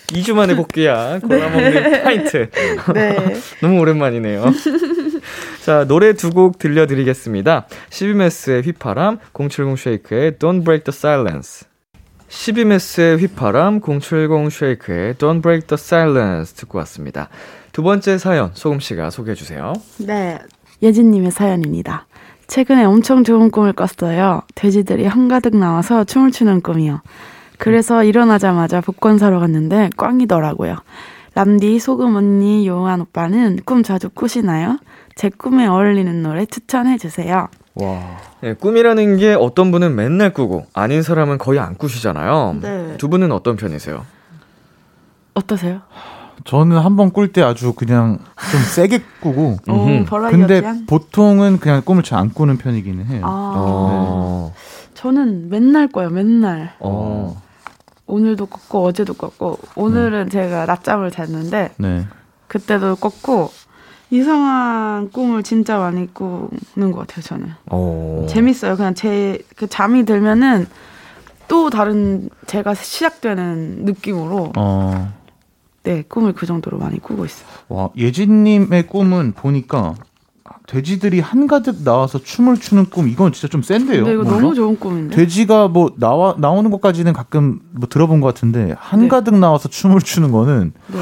2주 0.09 0.35
만에 0.35 0.55
복귀한 0.55 1.21
골라먹는 1.27 2.03
파인트. 2.05 2.51
네. 2.95 3.17
너무 3.61 3.81
오랜만이네요. 3.81 4.45
자, 5.65 5.85
노래 5.87 6.13
두 6.13 6.31
곡 6.31 6.59
들려드리겠습니다. 6.59 7.67
CB 7.91 8.09
Mass의 8.09 8.63
휘파람, 8.63 9.19
070 9.33 9.79
Shake의 9.79 10.33
Don't 10.33 10.65
Break 10.65 10.85
the 10.85 10.95
Silence. 10.95 11.67
시비메스의 12.35 13.19
휘파람, 13.19 13.81
070 13.81 14.51
쉐이크의 14.51 15.15
Don't 15.15 15.41
Break 15.41 15.69
the 15.69 15.79
Silence 15.79 16.55
듣고 16.57 16.79
왔습니다. 16.79 17.29
두 17.73 17.83
번째 17.83 18.19
사연, 18.19 18.51
소금씨가 18.53 19.11
소개해주세요. 19.11 19.73
네. 20.01 20.39
예진님의 20.83 21.31
사연입니다. 21.31 22.07
최근에 22.47 22.85
엄청 22.85 23.25
좋은 23.25 23.51
꿈을 23.51 23.73
꿨어요. 23.73 24.43
돼지들이 24.57 25.07
한가득 25.07 25.57
나와서 25.57 26.05
춤을 26.05 26.33
추는 26.33 26.61
꿈이요. 26.61 27.01
그래서 27.57 28.05
일어나자마자 28.05 28.81
복권 28.81 29.17
사러 29.17 29.39
갔는데 29.39 29.91
꽝이더라고요. 29.97 30.77
람디, 31.35 31.79
소금 31.79 32.17
언니, 32.17 32.67
요한 32.67 33.01
오빠는 33.01 33.61
꿈 33.65 33.83
자주 33.83 34.11
꾸시나요? 34.11 34.79
제 35.15 35.31
꿈에 35.31 35.67
어울리는 35.67 36.23
노래 36.23 36.45
추천해주세요. 36.45 37.49
와. 37.75 38.19
네, 38.41 38.55
꿈이라는 38.55 39.17
게 39.17 39.35
어떤 39.35 39.71
분은 39.73 39.95
맨날 39.97 40.33
꾸고, 40.33 40.67
아닌 40.75 41.03
사람은 41.03 41.39
거의 41.39 41.59
안 41.59 41.77
꾸시잖아요. 41.77 42.59
네. 42.61 42.97
두 42.99 43.09
분은 43.09 43.33
어떤 43.33 43.57
편이세요? 43.57 44.05
어떠세요? 45.35 45.81
저는 46.45 46.79
한 46.79 46.97
번 46.97 47.11
꿀 47.11 47.33
때 47.33 47.43
아주 47.43 47.73
그냥 47.73 48.19
좀 48.53 48.61
세게 48.61 49.03
꾸고 49.21 49.57
오. 49.69 50.05
근데? 50.31 50.63
보통은 50.87 51.59
그냥 51.59 51.83
꿈을 51.85 52.03
잘 52.03 52.19
안 52.19 52.31
꾸는 52.33 52.59
편이기는 52.59 53.07
해요. 53.07 53.23
아, 53.25 53.53
어, 53.57 54.55
저는 54.95 55.49
맨날 55.49 55.89
꿔요, 55.89 56.11
맨날. 56.11 56.75
어, 56.81 57.41
오늘도 58.07 58.47
꿨고, 58.47 58.85
어제도 58.85 59.15
꿨고, 59.15 59.59
오늘은 59.77 60.29
제가 60.31 60.67
낮잠을 60.67 61.11
잤는데, 61.11 61.73
네. 61.79 62.07
그때도 62.49 62.97
꿨고 62.97 63.51
이상한 64.15 65.11
꿈을 65.11 65.43
진짜 65.43 65.79
많이 65.79 66.13
꾸는 66.15 66.93
것 66.93 67.01
같아요 67.07 67.23
저는 67.23 67.51
어. 67.71 68.27
재밌어요 68.29 68.77
그냥 68.77 68.95
제 68.95 69.39
그 69.57 69.67
잠이 69.67 70.05
들면은 70.05 70.67
또 71.49 71.71
다른 71.71 72.29
제가 72.47 72.75
시작되는 72.75 73.85
느낌으로 73.85 74.53
어. 74.57 75.13
네 75.83 76.03
꿈을 76.09 76.33
그 76.33 76.47
정도로 76.47 76.79
많이 76.79 76.99
꾸고 76.99 77.25
있어요 77.25 77.47
와, 77.69 77.91
예진님의 77.97 78.87
꿈은 78.87 79.33
보니까 79.33 79.95
돼지들이 80.67 81.21
한가득 81.21 81.83
나와서 81.85 82.19
춤을 82.19 82.57
추는 82.57 82.87
꿈 82.91 83.09
이건 83.09 83.33
진짜 83.33 83.49
좀 83.49 83.63
센데요. 83.63 84.05
근데 84.05 84.15
이거 84.15 84.23
뭔가? 84.23 84.41
너무 84.41 84.55
좋은 84.55 84.79
꿈인데 84.79 85.15
돼지가 85.17 85.69
뭐 85.69 85.93
나와 85.99 86.37
나오는 86.39 86.71
것까지는 86.71 87.13
가끔 87.13 87.61
뭐 87.73 87.89
들어본 87.89 88.21
것 88.21 88.29
같은데 88.29 88.75
한가득 88.79 89.35
나와서 89.39 89.69
춤을 89.69 90.01
추는 90.01 90.31
거는 90.33 90.73
네. 90.87 90.99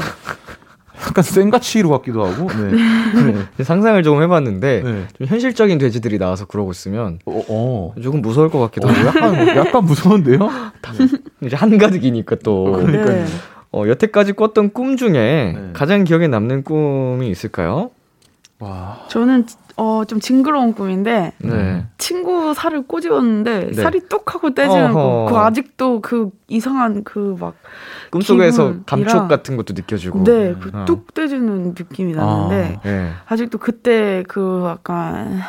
약간 1.05 1.23
센가치로 1.23 1.89
같기도 1.89 2.25
하고. 2.25 2.47
네. 2.47 3.43
네. 3.57 3.63
상상을 3.63 4.01
조금 4.03 4.21
해봤는데, 4.23 4.81
네. 4.83 5.07
좀 5.17 5.27
현실적인 5.27 5.77
돼지들이 5.77 6.17
나와서 6.17 6.45
그러고 6.45 6.71
있으면 6.71 7.19
어, 7.25 7.43
어. 7.47 7.93
조금 8.01 8.21
무서울 8.21 8.49
것 8.49 8.59
같기도 8.59 8.87
어, 8.87 8.91
하고, 8.91 9.07
약간 9.07 9.47
약간 9.57 9.85
무서운데요? 9.85 10.39
이제 11.41 11.55
한가득이니까 11.55 12.37
또. 12.43 12.81
네. 12.87 13.25
어, 13.75 13.87
여태까지 13.87 14.33
꿨던 14.33 14.71
꿈 14.71 14.97
중에 14.97 15.11
네. 15.11 15.69
가장 15.73 16.03
기억에 16.03 16.27
남는 16.27 16.63
꿈이 16.63 17.29
있을까요? 17.29 17.89
와. 18.63 18.97
저는 19.09 19.45
어, 19.75 20.03
좀 20.05 20.19
징그러운 20.19 20.73
꿈인데 20.73 21.31
네. 21.39 21.85
친구 21.97 22.53
살을 22.53 22.83
꼬집었는데 22.85 23.71
네. 23.71 23.81
살이 23.81 24.07
똑 24.07 24.35
하고 24.35 24.53
떼지는. 24.53 24.93
꿈. 24.93 25.25
그 25.25 25.35
아직도 25.37 26.01
그 26.01 26.29
이상한 26.47 27.03
그 27.03 27.35
막 27.39 27.55
꿈속에서 28.11 28.69
기분이랑- 28.73 28.85
감촉 28.85 29.27
같은 29.27 29.57
것도 29.57 29.73
느껴지고. 29.73 30.23
네, 30.23 30.51
어. 30.51 30.59
그뚝 30.59 31.13
떼지는 31.15 31.69
느낌이 31.69 32.13
나는데 32.13 32.79
네. 32.83 33.09
아직도 33.27 33.57
그때 33.57 34.23
그 34.27 34.63
약간 34.69 35.39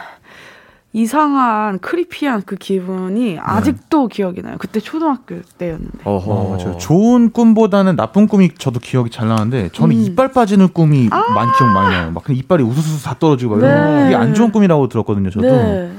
이상한 0.94 1.80
크리피한 1.80 2.42
그 2.46 2.54
기분이 2.54 3.36
아직도 3.40 4.06
기억이 4.06 4.42
나요. 4.42 4.54
그때 4.60 4.78
초등학교 4.78 5.42
때였는데. 5.58 5.98
어허. 6.04 6.32
어, 6.32 6.56
맞아요. 6.56 6.78
좋은 6.78 7.32
꿈보다는 7.32 7.96
나쁜 7.96 8.28
꿈이 8.28 8.50
저도 8.56 8.78
기억이 8.78 9.10
잘 9.10 9.26
나는데 9.26 9.70
저는 9.72 9.96
음. 9.96 10.00
이빨 10.00 10.30
빠지는 10.30 10.68
꿈이 10.68 11.08
많이 11.08 11.50
기억 11.58 11.68
많이 11.72 11.96
나요. 11.96 12.12
막 12.12 12.22
그냥 12.22 12.38
이빨이 12.38 12.62
우수수 12.62 13.04
다 13.04 13.16
떨어지고 13.18 13.56
막 13.56 13.66
이런 13.66 13.96
네. 13.96 14.06
이게 14.06 14.14
안 14.14 14.34
좋은 14.34 14.52
꿈이라고 14.52 14.88
들었거든요. 14.88 15.30
저도 15.30 15.48
네. 15.48 15.92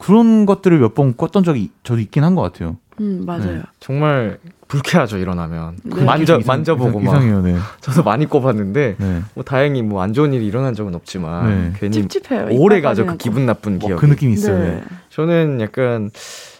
그런 0.00 0.46
것들을 0.46 0.78
몇 0.78 0.94
번 0.94 1.16
꿨던 1.16 1.44
적이 1.44 1.70
저도 1.84 2.00
있긴 2.00 2.24
한 2.24 2.34
것 2.34 2.42
같아요. 2.42 2.76
음, 3.00 3.22
맞아요. 3.26 3.44
네. 3.44 3.62
정말 3.78 4.38
불쾌하죠, 4.68 5.18
일어나면. 5.18 5.76
네. 5.84 6.04
만져, 6.04 6.38
이상- 6.38 6.42
만져보고 6.46 7.00
이상, 7.00 7.04
막. 7.04 7.18
이상해요. 7.22 7.42
네. 7.42 7.56
저도 7.80 8.02
많이 8.02 8.26
꿔봤는데, 8.28 8.96
네. 8.98 9.22
뭐 9.34 9.42
다행히 9.44 9.82
뭐 9.82 10.02
안 10.02 10.12
좋은 10.12 10.32
일이 10.32 10.46
일어난 10.46 10.74
적은 10.74 10.94
없지만, 10.94 11.48
네. 11.48 11.72
괜히 11.78 12.06
찝찝해요. 12.08 12.48
오래 12.58 12.80
가죠, 12.80 13.06
그 13.06 13.16
기분 13.16 13.46
나쁜 13.46 13.78
뭐 13.78 13.88
기억이. 13.88 14.00
그 14.00 14.06
느낌이 14.06 14.32
있어요. 14.34 14.58
네. 14.58 14.64
네. 14.76 14.82
저는 15.10 15.60
약간 15.60 16.10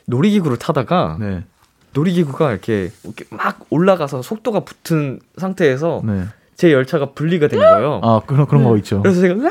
놀이기구를 0.07 0.57
타다가, 0.59 1.17
네. 1.21 1.45
놀이기구가 1.93 2.51
이렇게, 2.53 2.91
이렇게 3.05 3.25
막 3.31 3.59
올라가서 3.71 4.23
속도가 4.23 4.61
붙은 4.61 5.19
상태에서 5.37 6.03
네. 6.05 6.25
제 6.57 6.73
열차가 6.73 7.13
분리가 7.13 7.49
된 7.49 7.59
거예요. 7.59 8.01
아 8.03 8.21
그런 8.27 8.47
그런 8.47 8.63
네. 8.63 8.69
거 8.69 8.77
있죠. 8.79 9.03
그래서 9.03 9.21
제가 9.21 9.35
으아! 9.35 9.51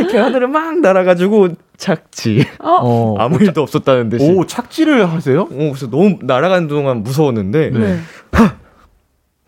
이렇게 0.00 0.18
하늘을 0.18 0.48
막 0.48 0.80
날아가지고 0.80 1.48
착지. 1.78 2.44
어, 2.60 3.14
아무 3.18 3.38
일도 3.38 3.62
없었다는 3.62 4.10
듯이. 4.10 4.30
오 4.30 4.44
착지를 4.44 5.10
하세요? 5.10 5.42
어, 5.42 5.48
그래서 5.48 5.88
너무 5.88 6.18
날아가는 6.20 6.68
동안 6.68 7.02
무서웠는데 7.02 7.70
네. 7.70 7.98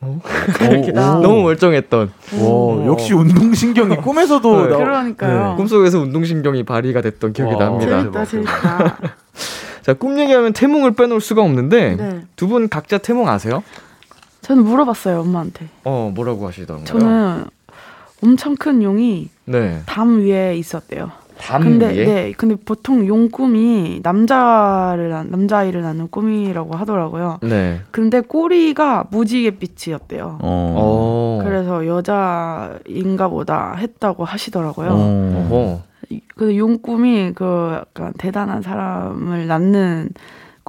웃기다. 0.02 1.18
오, 1.18 1.20
너무 1.20 1.42
멀쩡했던. 1.42 2.10
와, 2.40 2.86
역시 2.86 3.12
운동신경이 3.12 3.96
꿈에서도 3.96 4.62
네. 4.62 4.68
나- 4.70 4.76
그러니까요. 4.78 5.54
꿈속에서 5.56 5.98
운동신경이 6.00 6.62
발휘가 6.62 7.02
됐던 7.02 7.32
기억이 7.34 7.54
와. 7.54 7.58
납니다. 7.68 7.98
재밌다, 8.00 8.24
재밌다. 8.24 8.98
자, 9.82 9.92
꿈 9.94 10.18
얘기하면 10.18 10.52
태몽을 10.52 10.92
빼놓을 10.92 11.20
수가 11.20 11.42
없는데 11.42 11.96
네. 11.96 12.20
두분 12.36 12.68
각자 12.68 12.96
태몽 12.98 13.28
아세요? 13.28 13.62
저는 14.42 14.64
물어봤어요, 14.64 15.20
엄마한테. 15.20 15.66
어, 15.84 16.10
뭐라고 16.14 16.46
하시던가요? 16.48 16.84
저는 16.86 17.44
엄청 18.22 18.54
큰 18.56 18.82
용이 18.82 19.28
네. 19.44 19.80
담 19.86 20.20
위에 20.22 20.56
있었대요. 20.56 21.10
담 21.40 21.62
근데 21.62 21.86
위에 21.96 22.04
네, 22.04 22.32
근데 22.36 22.54
보통 22.54 23.06
용 23.06 23.28
꿈이 23.30 24.00
남자를 24.02 25.08
낳- 25.10 25.24
남자아이를 25.24 25.82
낳는 25.82 26.08
꿈이라고 26.10 26.74
하더라고요. 26.76 27.38
네. 27.42 27.80
근데 27.90 28.20
꼬리가 28.20 29.06
무지개 29.10 29.52
빛이었대요. 29.58 30.38
어. 30.40 30.40
어. 30.42 31.40
그래서 31.44 31.86
여자인가 31.86 33.28
보다 33.28 33.74
했다고 33.74 34.24
하시더라고요. 34.24 34.88
어. 34.92 35.84
이- 36.10 36.20
그용 36.36 36.78
꿈이 36.82 37.32
그 37.34 37.76
약간 37.80 38.12
대단한 38.18 38.62
사람을 38.62 39.46
낳는 39.46 40.08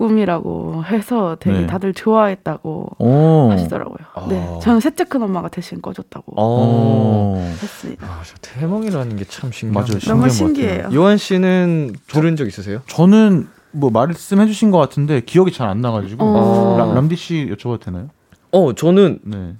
꿈이라고 0.05 0.83
해서 0.85 1.37
되게 1.39 1.59
네. 1.59 1.67
다들 1.67 1.93
좋아했다고 1.93 2.87
어. 2.97 3.49
하시더라고요. 3.51 3.97
아. 4.15 4.27
네, 4.27 4.59
저는 4.63 4.79
셋째 4.79 5.03
큰 5.03 5.21
엄마가 5.21 5.47
대신 5.49 5.79
꺼줬다고 5.79 6.33
어. 6.37 7.35
했습니다. 7.61 8.07
아, 8.07 8.21
저 8.25 8.35
태몽이라는 8.41 9.15
게 9.15 9.25
참 9.25 9.51
신기해요. 9.51 9.99
너무 10.07 10.27
신기해요. 10.29 10.89
요한 10.93 11.17
씨는 11.17 11.93
들은 12.07 12.35
적 12.35 12.47
있으세요? 12.47 12.81
저는 12.87 13.47
뭐 13.71 13.91
말씀해 13.91 14.47
주신 14.47 14.71
것 14.71 14.79
같은데 14.79 15.21
기억이 15.21 15.51
잘 15.51 15.69
안 15.69 15.81
나가지고 15.81 16.25
어. 16.25 16.77
람, 16.79 16.95
람디 16.95 17.15
씨 17.15 17.47
여쭤봐도 17.51 17.79
되나요? 17.81 18.09
어, 18.51 18.73
저는 18.73 19.19
네. 19.23 19.55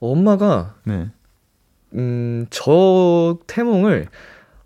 엄마가 0.00 0.74
네. 0.84 1.08
음, 1.94 2.46
저 2.50 3.36
태몽을 3.48 4.06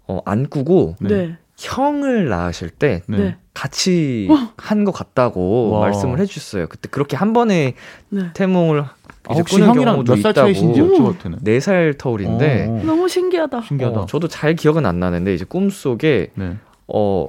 어, 0.07 0.21
안 0.27 0.47
꾸고 0.49 0.97
네. 1.01 1.39
네. 1.63 1.69
형을 1.69 2.29
낳으실 2.29 2.71
때 2.71 3.03
네. 3.07 3.17
네. 3.19 3.37
같이 3.55 4.29
한 4.57 4.85
것 4.85 4.93
같다고 4.93 5.71
와. 5.71 5.81
말씀을 5.81 6.19
해주셨어요. 6.21 6.67
그때 6.69 6.89
그렇게 6.91 7.17
한 7.17 7.33
번에 7.33 7.75
네. 8.09 8.31
태몽을 8.35 8.81
아, 8.81 9.35
혹시 9.35 9.57
꾸는 9.57 9.69
형이랑 9.69 9.95
경우도 9.97 10.15
몇 10.15 10.23
살. 10.23 10.33
차이신지 10.35 10.81
여쭤봐도 10.81 11.19
되나요? 11.19 11.41
네살 11.43 11.95
터울인데 11.99 12.67
어, 12.69 12.73
어. 12.73 12.83
너무 12.85 13.09
신기하다. 13.09 13.61
신기하다. 13.63 14.01
어, 14.01 14.07
저도 14.07 14.29
잘 14.29 14.55
기억은 14.55 14.87
안 14.87 14.99
나는데 15.01 15.35
이제 15.35 15.45
꿈 15.47 15.69
속에 15.71 16.31
네. 16.35 16.57
어, 16.89 17.29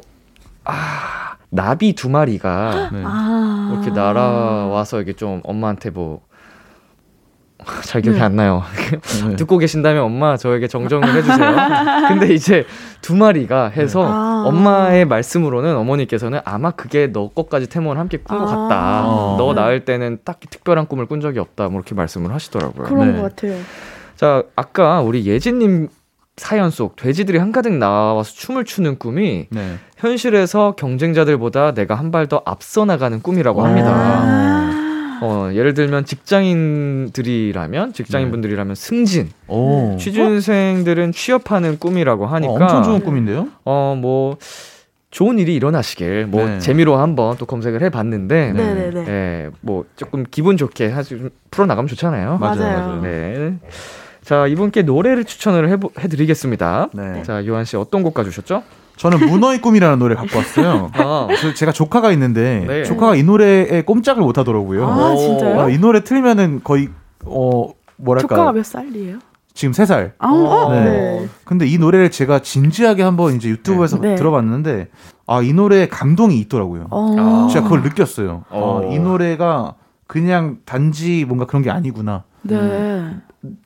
아, 0.64 1.36
나비 1.50 1.94
두 1.94 2.10
마리가 2.10 2.90
네. 2.94 3.02
아. 3.04 3.72
이렇게 3.74 3.92
날아와서 3.92 5.02
이게 5.02 5.14
좀 5.14 5.42
엄마한테 5.44 5.90
뭐 5.90 6.22
잘 7.84 8.02
기억이 8.02 8.20
네. 8.20 8.26
안 8.26 8.36
나요. 8.36 8.64
네. 9.28 9.36
듣고 9.38 9.58
계신다면 9.58 10.04
엄마 10.04 10.38
저에게 10.38 10.68
정정을 10.68 11.16
해주세요. 11.16 11.56
근데 12.10 12.34
이제 12.34 12.66
두 13.02 13.16
마리가 13.16 13.70
해서 13.70 14.06
아. 14.06 14.44
엄마의 14.48 15.06
말씀으로는 15.06 15.76
어머니께서는 15.76 16.40
아마 16.46 16.72
그게 16.72 17.08
너 17.08 17.30
것까지 17.30 17.68
태몽을 17.68 17.98
함께 17.98 18.18
꾼것 18.18 18.50
아. 18.50 18.56
같다. 18.56 19.04
어. 19.08 19.36
너 19.38 19.54
네. 19.54 19.62
낳을 19.62 19.86
때는 19.86 20.20
딱히 20.24 20.48
특별한 20.50 20.88
꿈을 20.88 21.06
꾼 21.06 21.22
적이 21.22 21.40
없다. 21.40 21.66
뭐 21.70 21.76
이렇게 21.80 21.96
말씀을 21.96 22.34
하시더라고요. 22.34 22.88
그런 22.88 23.14
네. 23.14 23.22
것 23.22 23.36
같아요. 23.36 23.56
자 24.16 24.44
아까 24.56 25.02
우리 25.02 25.26
예진님 25.26 25.90
사연 26.38 26.70
속 26.72 26.96
돼지들이 26.96 27.38
한가득 27.38 27.74
나와서 27.74 28.32
춤을 28.34 28.66
추는 28.66 28.98
꿈이 28.98 29.48
네. 29.52 29.76
현실에서 29.98 30.74
경쟁자들보다 30.78 31.74
내가 31.74 31.96
한 31.96 32.10
발 32.12 32.26
더 32.28 32.42
앞서 32.46 32.86
나가는 32.86 33.22
꿈이라고 33.22 33.64
합니다. 33.64 34.71
아. 35.22 35.26
어, 35.26 35.54
예를 35.54 35.74
들면 35.74 36.06
직장인들이라면 36.06 37.94
직장인분들이라면 37.94 38.76
승진, 38.76 39.30
오. 39.48 39.96
취준생들은 39.98 41.12
취업하는 41.12 41.78
꿈이라고 41.78 42.26
하니까 42.26 42.52
어, 42.52 42.56
엄청 42.56 42.84
좋은 42.84 43.02
꿈인데요? 43.02 43.48
어, 43.64 43.96
뭐 43.98 44.38
좋은 45.12 45.38
일이 45.40 45.56
일어나시길 45.56 46.26
뭐 46.26 46.48
네. 46.48 46.60
재미로 46.60 46.98
한번 46.98 47.38
또 47.38 47.46
검색을 47.46 47.82
해봤는데, 47.84 48.54
네. 48.54 48.64
네네네. 48.64 49.06
예, 49.08 49.50
뭐 49.62 49.86
조금 49.96 50.26
기분 50.30 50.58
좋게 50.58 50.90
사실 50.90 51.20
좀 51.20 51.30
풀어 51.52 51.66
나가면 51.68 51.88
좋잖아요. 51.88 52.38
맞아요. 52.40 52.58
맞아요. 52.60 53.02
네. 53.02 53.60
자 54.24 54.48
이분께 54.48 54.84
노래를 54.84 55.26
추천을 55.26 55.70
해보, 55.70 55.92
해드리겠습니다. 56.00 56.90
네. 56.94 57.24
자 57.24 57.46
요한 57.48 57.66
씨 57.66 57.76
어떤 57.78 58.04
곡 58.04 58.14
가주셨죠? 58.14 58.64
저는 58.98 59.20
문어의 59.30 59.62
꿈이라는 59.62 59.98
노래 59.98 60.14
갖고 60.16 60.38
왔어요. 60.38 60.92
아, 60.94 61.28
저- 61.42 61.54
제가 61.56 61.72
조카가 61.72 62.12
있는데 62.12 62.64
네. 62.68 62.84
조카가 62.84 63.16
이 63.16 63.24
노래에 63.24 63.82
꼼짝을 63.82 64.22
못 64.22 64.38
하더라고요. 64.38 64.88
아, 64.88 65.16
진짜요? 65.16 65.60
아, 65.60 65.70
이 65.70 65.80
노래 65.80 66.04
틀면은 66.04 66.62
거의 66.64 66.90
어 67.26 67.70
뭐랄까 67.98 68.28
조카가 68.36 68.52
몇 68.54 68.64
살이에요? 68.66 69.18
지금 69.54 69.74
세 69.74 69.86
살. 69.86 70.14
아, 70.20 70.28
어? 70.30 70.72
네. 70.72 70.84
네. 70.84 71.28
근데 71.44 71.66
이 71.66 71.78
노래를 71.80 72.12
제가 72.12 72.40
진지하게 72.40 73.02
한번 73.04 73.36
이제 73.36 73.50
유튜브에서 73.50 74.00
네. 74.00 74.16
들어봤는데 74.16 74.90
아 75.28 75.42
이 75.42 75.54
노래에 75.54 75.88
감동이 75.88 76.38
있더라고요. 76.42 76.88
어. 76.92 77.16
아. 77.18 77.48
제가 77.52 77.64
그걸 77.64 77.82
느꼈어요. 77.84 78.44
어. 78.50 78.82
아, 78.84 78.94
이 78.94 79.00
노래가 79.00 79.76
그냥 80.06 80.58
단지 80.66 81.26
뭔가 81.26 81.46
그런 81.46 81.64
게 81.64 81.72
아니구나. 81.72 82.24
네. 82.44 83.16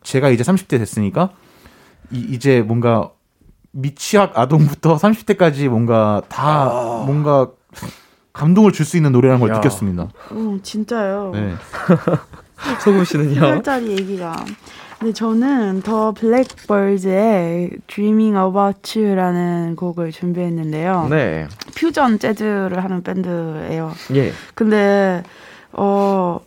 제가 0.03 0.29
이제 0.29 0.43
30대 0.43 0.77
됐으니까 0.77 1.29
이, 2.11 2.19
이제 2.29 2.61
뭔가 2.61 3.11
미취학 3.71 4.38
아동부터 4.38 4.95
30대까지 4.97 5.67
뭔가 5.69 6.21
다 6.29 6.65
뭔가 7.05 7.49
감동을 8.33 8.71
줄 8.71 8.85
수 8.85 8.97
있는 8.97 9.11
노래라는 9.11 9.39
걸 9.39 9.49
야. 9.49 9.55
느꼈습니다. 9.55 10.03
어, 10.31 10.57
진짜요. 10.61 11.31
네. 11.33 11.53
소금 12.81 13.03
씨는요? 13.03 13.41
10살짜리 13.61 13.88
얘기가. 13.99 14.35
근데 14.99 15.11
저는 15.13 15.81
더 15.81 16.13
블랙버즈의 16.13 17.71
Dreaming 17.88 18.38
About 18.38 18.97
You라는 18.99 19.75
곡을 19.75 20.11
준비했는데요. 20.11 21.07
네, 21.09 21.47
퓨전 21.75 22.17
재즈를 22.19 22.81
하는 22.83 23.03
밴드예요. 23.03 23.91
예. 24.15 24.31
근데 24.53 25.21
어 25.73 26.39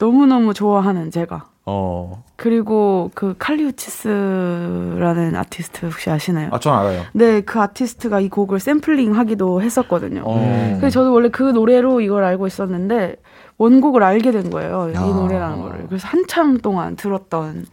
너무너무 0.00 0.52
좋아하는 0.54 1.10
제가 1.10 1.44
어. 1.66 2.24
그리고 2.36 3.10
그 3.14 3.36
칼리우치스라는 3.38 5.36
아티스트 5.36 5.86
혹시 5.86 6.10
아시나요? 6.10 6.48
아, 6.52 6.58
전 6.58 6.74
알아요. 6.74 7.02
네, 7.12 7.42
그 7.42 7.60
아티스트가 7.60 8.18
이 8.20 8.28
곡을 8.28 8.58
샘플링 8.58 9.14
하기도 9.16 9.62
했었거든요. 9.62 10.22
어. 10.24 10.76
그래서 10.80 10.90
저도 10.90 11.12
원래 11.12 11.28
그 11.28 11.42
노래로 11.42 12.00
이걸 12.00 12.24
알고 12.24 12.46
있었는데 12.46 13.16
원곡을 13.58 14.02
알게 14.02 14.32
된 14.32 14.50
거예요. 14.50 14.90
이 14.92 14.96
아. 14.96 15.00
노래라는 15.00 15.60
거를. 15.60 15.86
그래서 15.86 16.08
한참 16.08 16.58
동안 16.58 16.96
들었던 16.96 17.66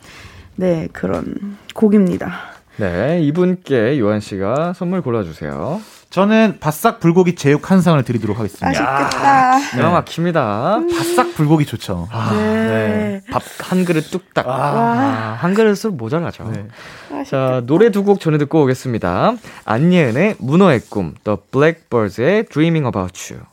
네, 0.58 0.90
그런 0.92 1.58
곡입니다. 1.74 2.34
네, 2.76 3.22
이분께 3.22 4.00
요한 4.00 4.20
씨가 4.20 4.74
선물 4.74 5.02
골라 5.02 5.24
주세요. 5.24 5.80
저는 6.10 6.58
바싹 6.60 7.00
불고기 7.00 7.36
제육 7.36 7.70
한 7.70 7.82
상을 7.82 8.02
드리도록 8.02 8.40
하겠습니다. 8.40 8.68
맛있겠다. 8.68 9.60
기가 9.72 9.90
막힙니다. 9.92 10.80
바싹 10.98 11.34
불고기 11.36 11.66
좋죠. 11.66 12.08
네. 12.32 13.22
밥한 13.30 13.84
그릇 13.86 14.10
뚝딱. 14.10 14.48
아, 14.48 15.38
한 15.40 15.54
그릇으로 15.54 15.92
모자라죠. 15.92 16.50
네. 16.52 17.24
자, 17.26 17.62
노래 17.66 17.92
두 17.92 18.04
곡 18.04 18.20
전에 18.22 18.38
듣고 18.38 18.64
오겠습니다. 18.64 19.34
안예은의 19.66 20.36
문어의 20.40 20.80
꿈, 20.90 21.14
The 21.26 21.38
Blackbirds의 21.52 22.46
Dreaming 22.46 22.86
About 22.88 23.34
You. 23.34 23.44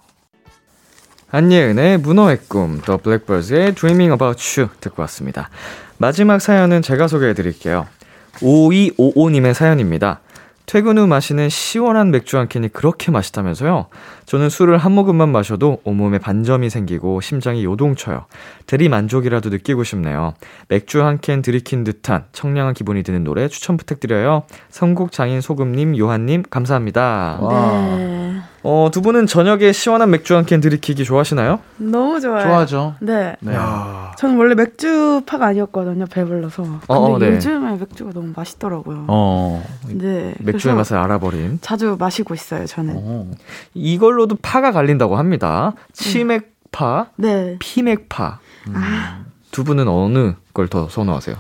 안예은의 1.33 1.99
문어의 1.99 2.39
꿈, 2.49 2.81
The 2.83 2.99
Blackbirds의 3.01 3.75
Dreaming 3.75 4.13
About 4.13 4.61
You 4.61 4.71
듣고 4.81 5.03
왔습니다. 5.03 5.51
마지막 5.99 6.41
사연은 6.41 6.83
제가 6.83 7.09
소개해 7.09 7.35
드릴게요. 7.35 7.87
5255님의 8.39 9.55
사연입니다. 9.55 10.21
퇴근 10.67 10.97
후 10.97 11.07
마시는 11.07 11.51
시원한 11.51 12.11
맥주 12.11 12.39
한 12.39 12.49
캔이 12.49 12.69
그렇게 12.69 13.11
맛있다면서요? 13.11 13.87
저는 14.25 14.49
술을 14.49 14.79
한 14.79 14.93
모금만 14.93 15.31
마셔도 15.31 15.79
온몸에 15.85 16.19
반점이 16.19 16.71
생기고 16.71 17.21
심장이 17.21 17.65
요동쳐요. 17.65 18.25
대리만족이라도 18.67 19.51
느끼고 19.51 19.85
싶네요. 19.85 20.35
맥주 20.69 21.05
한 21.05 21.19
캔 21.21 21.43
들이킨 21.43 21.85
듯한 21.85 22.25
청량한 22.33 22.75
기분이 22.75 23.03
드는 23.03 23.25
노래 23.25 23.49
추천 23.49 23.77
부탁드려요. 23.77 24.45
선곡 24.71 25.13
장인 25.13 25.41
소금님, 25.41 25.97
요한님, 25.99 26.43
감사합니다. 26.51 27.39
와. 27.41 27.97
네. 27.97 28.41
어, 28.67 28.89
두 28.91 29.03
분은 29.03 29.27
저녁에 29.27 29.73
시원한 29.73 30.11
맥주 30.11 30.35
한 30.35 30.45
캔 30.47 30.61
들이키기 30.61 31.05
좋아하시나요? 31.05 31.61
너무 31.77 32.19
좋아요. 32.21 32.43
좋아하죠. 32.47 32.95
네. 33.01 33.37
네. 33.41 33.55
저는 34.19 34.37
원래 34.39 34.55
맥주파가 34.55 35.47
아니었거든요. 35.47 36.07
배불러서. 36.07 36.63
근데 36.63 36.81
어, 36.89 37.19
네. 37.19 37.35
요즘에 37.35 37.77
맥주가 37.77 38.11
너무 38.13 38.33
맛있더라고요. 38.35 39.05
어. 39.09 39.63
네. 39.89 40.35
맥주의 40.39 40.75
맛을 40.75 40.97
알아버린. 40.97 41.59
자주 41.61 41.97
마시고 41.99 42.33
있어요. 42.35 42.65
저는. 42.67 42.95
어. 42.97 43.31
이걸로도 43.75 44.37
파가 44.41 44.73
갈린다고 44.73 45.17
합니다. 45.17 45.75
치맥파, 45.93 47.07
네. 47.17 47.57
피맥파. 47.59 48.39
아, 48.75 49.19
두 49.51 49.63
분은 49.65 49.89
어느 49.89 50.33
걸 50.55 50.69
더 50.69 50.89
선호하세요? 50.89 51.37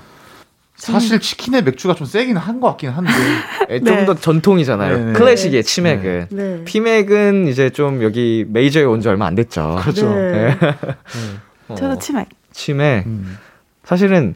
사실 0.77 1.21
치킨에 1.21 1.63
맥주가 1.63 1.95
좀 1.95 2.07
세긴 2.07 2.37
한 2.37 2.61
것 2.61 2.69
같긴 2.69 2.91
한데. 2.91 3.11
예, 3.71 3.79
네. 3.81 3.97
좀더 3.97 4.15
전통이잖아요. 4.17 4.97
네, 4.99 5.05
네. 5.07 5.13
클래식의 5.13 5.63
치맥은. 5.65 6.27
네. 6.31 6.65
피맥은 6.65 7.47
이제 7.49 7.71
좀 7.71 8.03
여기 8.03 8.45
메이저에 8.49 8.83
온 8.85 9.01
지 9.01 9.09
얼마 9.09 9.27
안 9.27 9.35
됐죠. 9.35 9.77
그렇죠. 9.81 10.13
네. 10.15 10.57
어, 11.69 11.75
저도 11.77 11.99
치맥. 11.99 12.29
치맥. 12.53 13.07
음. 13.07 13.39
사실은 13.85 14.35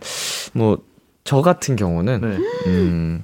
뭐 0.52 0.78
저 1.24 1.42
같은 1.42 1.76
경우는 1.76 2.20
네. 2.22 2.38
음, 2.68 3.22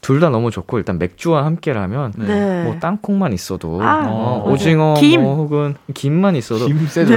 둘 0.00 0.18
다 0.18 0.28
너무 0.28 0.50
좋고 0.50 0.78
일단 0.78 0.98
맥주와 0.98 1.44
함께라면 1.44 2.12
네. 2.16 2.26
네. 2.26 2.64
뭐 2.64 2.76
땅콩만 2.80 3.32
있어도 3.32 3.80
아, 3.80 4.02
어, 4.08 4.38
맞아요. 4.40 4.52
오징어 4.52 4.94
김. 4.94 5.22
뭐 5.22 5.36
혹은 5.36 5.76
김만 5.94 6.34
있어도 6.34 6.66
김 6.66 6.84
세죠. 6.88 7.14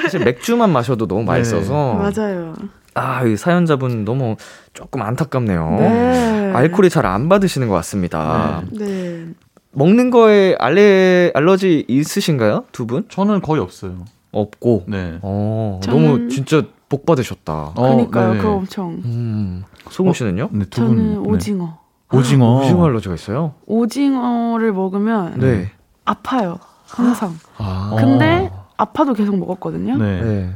사실 0.00 0.20
맥주만 0.24 0.70
마셔도 0.72 1.06
너무 1.06 1.20
네. 1.20 1.26
맛있어서 1.26 1.94
맞아요. 1.94 2.54
아, 2.94 3.24
이 3.24 3.36
사연자분 3.36 4.04
너무 4.04 4.36
조금 4.72 5.02
안타깝네요. 5.02 5.76
네. 5.78 6.52
알코올이 6.54 6.90
잘 6.90 7.04
안 7.06 7.28
받으시는 7.28 7.68
것 7.68 7.74
같습니다. 7.74 8.62
네. 8.70 9.26
먹는 9.72 10.10
거에 10.10 10.54
알레 10.58 11.32
알러지 11.34 11.86
있으신가요? 11.88 12.64
두 12.70 12.86
분? 12.86 13.04
저는 13.08 13.40
거의 13.42 13.60
없어요. 13.60 14.04
없고. 14.30 14.84
네. 14.86 15.18
어, 15.22 15.80
저는- 15.82 15.90
너무 15.90 16.28
진짜 16.28 16.62
복 16.88 17.04
받으셨다. 17.06 17.52
어, 17.52 17.72
그러니까요. 17.74 18.28
네네. 18.30 18.40
그거 18.40 18.52
엄청. 18.54 18.90
음. 19.04 19.64
소금 19.90 20.12
씨는요? 20.12 20.50
네, 20.52 20.64
두 20.66 20.70
저는 20.80 20.94
분. 20.96 21.22
네. 21.24 21.28
오징어. 21.30 21.78
오징어. 22.12 22.60
오징어 22.60 22.84
알러지가 22.86 23.14
있어요? 23.16 23.54
오징어를 23.66 24.72
먹으면 24.72 25.40
네. 25.40 25.70
아파요. 26.04 26.58
항상. 26.86 27.34
아. 27.58 27.96
근데 27.98 28.52
아파도 28.76 29.14
계속 29.14 29.36
먹었거든요. 29.36 29.96
네. 29.96 30.22
네. 30.22 30.50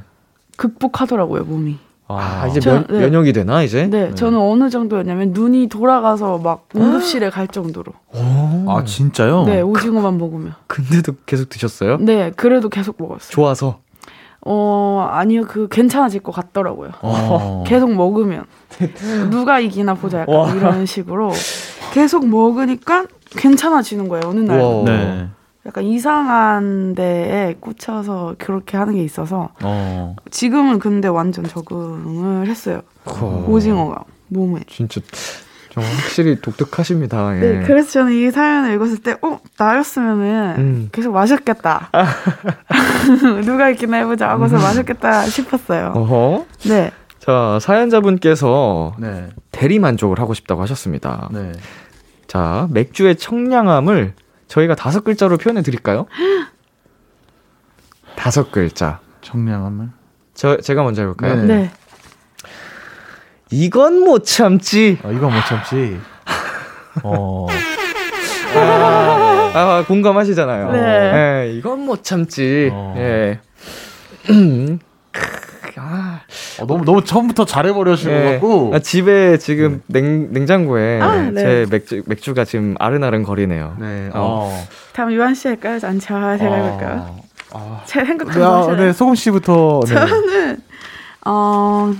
극복하더라고요, 0.56 1.42
몸이. 1.44 1.78
아, 2.10 2.46
이제 2.48 2.58
저- 2.58 2.72
면, 2.72 2.86
네. 2.88 3.00
면역이 3.00 3.32
되나 3.34 3.62
이제? 3.62 3.86
네, 3.86 4.14
저는 4.14 4.38
어느 4.38 4.70
정도였냐면 4.70 5.32
눈이 5.32 5.68
돌아가서 5.68 6.38
막 6.38 6.66
응급실에 6.74 7.28
갈 7.30 7.46
정도로. 7.46 7.92
오. 8.14 8.70
아 8.70 8.82
진짜요? 8.84 9.44
네, 9.44 9.60
오징어만 9.60 10.16
먹으면. 10.16 10.54
근데도 10.66 11.12
계속 11.26 11.50
드셨어요? 11.50 11.98
네, 11.98 12.30
그래도 12.34 12.68
계속 12.70 12.96
먹었어요. 12.98 13.30
좋아서. 13.30 13.80
어, 14.40 15.06
아니요, 15.10 15.44
그 15.46 15.68
괜찮아질 15.68 16.20
것 16.22 16.32
같더라고요. 16.32 16.90
어. 17.02 17.64
계속 17.66 17.92
먹으면 17.92 18.44
누가 19.30 19.60
이기나 19.60 19.94
보자 19.94 20.20
약간 20.20 20.34
와. 20.34 20.50
이런 20.54 20.86
식으로 20.86 21.30
계속 21.92 22.26
먹으니까 22.26 23.06
괜찮아지는 23.36 24.08
거예요 24.08 24.28
어느 24.28 24.40
날. 24.40 24.58
네. 24.84 25.28
약간 25.66 25.84
이상한 25.84 26.94
데에 26.94 27.56
꽂혀서 27.60 28.36
그렇게 28.38 28.76
하는 28.76 28.94
게 28.94 29.02
있어서 29.04 29.50
어. 29.62 30.16
지금은 30.30 30.78
근데 30.78 31.08
완전 31.08 31.44
적응을 31.44 32.46
했어요 32.46 32.80
어. 33.04 33.44
오징어가 33.48 34.04
몸에 34.28 34.60
진짜 34.66 35.00
좀 35.70 35.82
확실히 35.84 36.40
독특하십니다. 36.40 37.36
예. 37.36 37.40
네 37.40 37.62
그래서 37.66 37.90
저는 37.90 38.12
이 38.12 38.30
사연을 38.30 38.74
읽었을 38.74 38.98
때 38.98 39.16
어 39.22 39.38
나였으면은 39.58 40.54
음. 40.58 40.88
계속 40.92 41.12
마셨겠다 41.12 41.90
누가 43.44 43.68
이기나 43.68 43.98
해보자 43.98 44.30
하고서 44.30 44.56
마셨겠다 44.56 45.24
싶었어요 45.26 45.92
어허. 45.94 46.46
네 46.68 46.90
자, 47.18 47.58
사연자분께서 47.60 48.94
네. 48.98 49.28
대리 49.52 49.78
만족을 49.78 50.18
하고 50.18 50.32
싶다고 50.32 50.62
하셨습니다. 50.62 51.28
네. 51.30 51.52
자, 52.26 52.66
맥주의 52.70 53.16
청량함을 53.16 54.14
저희가 54.48 54.74
다섯 54.74 55.04
글자로 55.04 55.36
표현해 55.36 55.62
드릴까요? 55.62 56.06
다섯 58.16 58.50
글자. 58.50 59.00
청량함을. 59.20 59.88
저 60.34 60.56
제가 60.58 60.82
먼저 60.82 61.02
해볼까요? 61.02 61.36
네. 61.36 61.44
네. 61.44 61.70
이건 63.50 64.00
못 64.00 64.24
참지. 64.24 64.98
아, 65.02 65.10
이건 65.10 65.32
못 65.32 65.40
참지. 65.46 65.98
어. 67.02 67.46
아, 69.54 69.84
공감하시잖아요. 69.86 70.72
네. 70.72 70.80
예, 71.46 71.52
이건 71.52 71.80
못 71.80 72.04
참지. 72.04 72.70
어. 72.72 72.94
예. 72.98 73.40
음. 74.30 74.78
아, 75.76 76.07
어, 76.60 76.66
너무 76.66 76.84
너무 76.84 77.02
처음부터 77.04 77.44
예. 78.12 78.32
같고. 78.32 78.72
아, 78.74 78.78
집에 78.80 79.38
지금 79.38 79.82
냉, 79.86 80.32
냉장고에 80.32 81.00
아, 81.00 81.16
네. 81.30 81.40
제 81.40 81.66
맥주, 81.70 82.02
맥주가 82.06 82.44
지금 82.44 82.74
아른아른 82.78 83.22
거리네요. 83.22 83.76
네. 83.78 84.10
어. 84.12 84.50
어. 84.50 84.68
다음 84.92 85.12
유한 85.12 85.34
씨 85.34 85.48
할까요? 85.48 85.78
안 85.82 85.98
제가 85.98 86.36
제가 86.36 86.54
해볼까요? 86.54 87.16
아. 87.54 87.82
제 87.86 88.02
네, 88.02 88.16
거 88.16 88.24
아, 88.46 88.58
하시나요? 88.58 88.76
네, 88.86 88.92
소금 88.92 89.14
씨부터. 89.14 89.80
네. 89.86 89.94
저는 89.94 90.58
어 91.26 91.92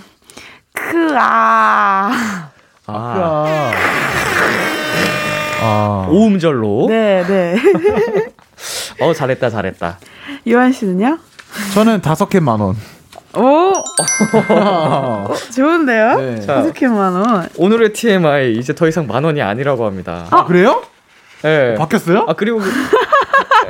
크아 0.74 2.10
아, 2.10 2.52
아. 2.86 3.72
아. 5.62 6.06
오음절로. 6.10 6.86
네 6.88 7.24
네 7.26 7.56
어, 9.00 9.12
잘했다, 9.14 9.48
잘했다. 9.50 9.98
유한 10.46 10.72
씨는요? 10.72 11.18
저는 11.74 12.00
다섯 12.02 12.28
캔 12.28 12.47
만 12.47 12.60
원. 12.60 12.76
오 13.38 13.72
좋은데요? 15.54 16.14
네. 16.20 16.40
자. 16.40 16.56
다섯 16.56 16.72
개 16.72 16.92
만 16.92 17.12
원. 17.14 17.48
오늘의 17.56 17.92
TMI 17.92 18.56
이제 18.56 18.74
더 18.74 18.88
이상 18.88 19.06
만 19.06 19.22
원이 19.24 19.40
아니라고 19.42 19.84
합니다. 19.86 20.26
아, 20.30 20.44
그래요? 20.44 20.82
예. 21.44 21.74
바뀌었어요? 21.78 22.26
아 22.28 22.32
그리고 22.34 22.58
그- 22.58 22.68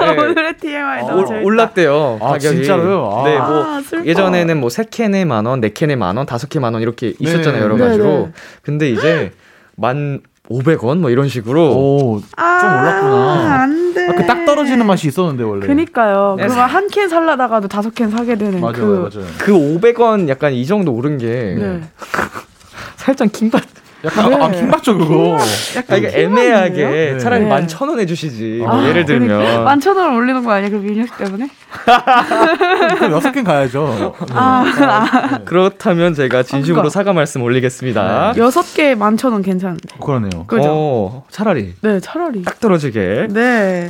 예. 0.01 0.07
오늘의 0.17 0.57
TMI 0.57 1.03
너무 1.03 1.21
올- 1.21 1.27
재밌다. 1.27 1.45
올랐대요. 1.47 2.19
아, 2.23 2.29
가격이. 2.33 2.57
진짜로요? 2.57 3.11
아. 3.13 3.25
네, 3.25 3.39
뭐 3.39 3.65
아. 3.65 3.83
예전에는 4.05 4.57
뭐 4.59 4.71
세 4.71 4.85
캔에 4.91 5.25
만 5.25 5.45
원, 5.45 5.61
네 5.61 5.71
캔에 5.71 5.97
만 5.97 6.17
원, 6.17 6.25
다섯 6.25 6.49
캔 6.49 6.62
만 6.62 6.73
원 6.73 6.83
이렇게 6.83 7.13
있었잖아요, 7.19 7.63
여러 7.63 7.77
네, 7.77 7.85
가지로. 7.85 8.05
네. 8.05 8.33
근데 8.63 8.89
이제 8.91 9.33
만 9.77 10.21
500원 10.51 10.99
뭐 10.99 11.11
이런 11.11 11.29
식으로 11.29 11.73
오, 11.77 12.23
아, 12.37 12.59
좀 12.61 12.71
올랐구나. 12.71 13.63
안 13.63 13.95
돼. 13.95 14.09
아, 14.09 14.13
그 14.15 14.27
딱 14.27 14.45
떨어지는 14.47 14.87
맛이 14.87 15.07
있었는데 15.09 15.43
원래. 15.45 15.67
그니까요. 15.67 16.37
네. 16.39 16.47
그거 16.47 16.61
한 16.63 16.89
캔 16.89 17.09
살라다가도 17.09 17.69
다섯 17.69 17.95
캔 17.95 18.11
사게 18.11 18.37
되는 18.37 18.61
맞아요, 18.61 18.73
그. 18.75 19.11
맞아요. 19.15 19.27
그 19.39 19.53
500원 19.53 20.29
약간 20.29 20.53
이 20.55 20.65
정도 20.65 20.93
오른 20.93 21.19
게 21.19 21.27
네. 21.59 21.81
살짝 22.97 23.31
킹받. 23.33 23.63
약간 24.05 24.31
네. 24.31 24.37
아, 24.37 24.51
킹받죠 24.51 24.97
그거. 24.97 25.37
아, 25.41 25.45
약간 25.77 25.99
이게 25.99 26.09
킹받네요. 26.11 26.25
애매하게 26.55 26.85
네. 26.85 27.19
차라리 27.19 27.45
네. 27.45 27.49
만천 27.51 27.89
원 27.89 27.99
해주시지. 27.99 28.63
아, 28.65 28.75
뭐 28.77 28.87
예를 28.89 29.05
들면. 29.05 29.65
만천 29.65 29.97
원 29.97 30.15
올리는 30.15 30.45
거 30.45 30.53
아니야? 30.53 30.71
그 30.71 30.77
민혁 30.77 31.09
씨 31.09 31.17
때문에? 31.17 31.49
그럼 32.99 33.13
여섯 33.13 33.33
캔 33.33 33.43
가야죠. 33.43 34.15
아, 34.31 35.41
그렇다면 35.45 36.15
제가 36.15 36.45
진심으로 36.45 36.83
그러니까. 36.83 36.91
사과 36.91 37.13
말씀 37.13 37.43
올리겠습니다. 37.43 38.35
여섯 38.37 38.73
개 38.75 38.95
만천 38.95 39.33
원 39.33 39.43
괜찮은데. 39.43 39.97
그러네요. 40.01 40.45
그죠? 40.47 40.69
어, 40.71 41.25
차라리 41.31 41.75
네, 41.81 41.99
차라리. 42.01 42.45
딱 42.45 42.61
떨어지게. 42.61 43.27
네. 43.31 43.89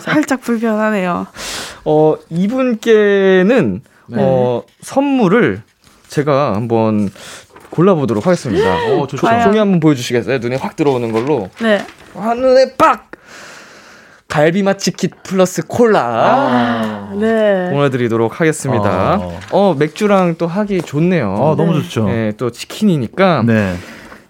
살짝 0.00 0.40
불편하네요. 0.40 1.26
어, 1.84 2.14
이분께는 2.30 3.82
네. 4.06 4.16
어, 4.18 4.62
선물을 4.80 5.62
제가 6.08 6.54
한번 6.54 7.10
골라보도록 7.84 8.26
하겠습니다. 8.26 8.74
어, 8.92 9.06
좋죠. 9.06 9.26
과연? 9.26 9.42
종이 9.42 9.58
한번 9.58 9.80
보여주시겠어요? 9.80 10.38
눈에 10.38 10.56
확 10.56 10.76
들어오는 10.76 11.12
걸로. 11.12 11.48
네. 11.62 11.80
한눈에 12.14 12.74
빡! 12.76 13.10
갈비맛 14.28 14.78
치킨 14.78 15.10
플러스 15.24 15.66
콜라. 15.66 16.00
아, 16.02 17.14
네. 17.18 17.70
보내드리도록 17.72 18.38
하겠습니다. 18.40 18.88
아. 18.88 19.30
어, 19.50 19.74
맥주랑 19.78 20.36
또 20.38 20.46
하기 20.46 20.82
좋네요. 20.82 21.32
아, 21.32 21.56
너무 21.56 21.72
네. 21.72 21.82
좋죠. 21.82 22.04
네, 22.06 22.32
또 22.36 22.50
치킨이니까. 22.50 23.42
네. 23.46 23.74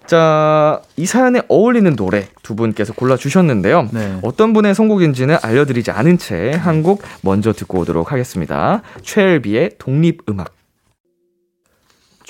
자, 0.07 0.81
이 0.97 1.05
사연에 1.05 1.41
어울리는 1.47 1.95
노래 1.95 2.27
두 2.41 2.55
분께서 2.55 2.93
골라주셨는데요. 2.93 3.89
네. 3.91 4.17
어떤 4.23 4.53
분의 4.53 4.73
선곡인지는 4.75 5.37
알려드리지 5.41 5.91
않은 5.91 6.17
채 6.17 6.51
한 6.63 6.81
곡 6.83 7.03
먼저 7.21 7.53
듣고 7.53 7.79
오도록 7.79 8.11
하겠습니다. 8.11 8.81
최엘비의 9.03 9.71
독립음악. 9.77 10.51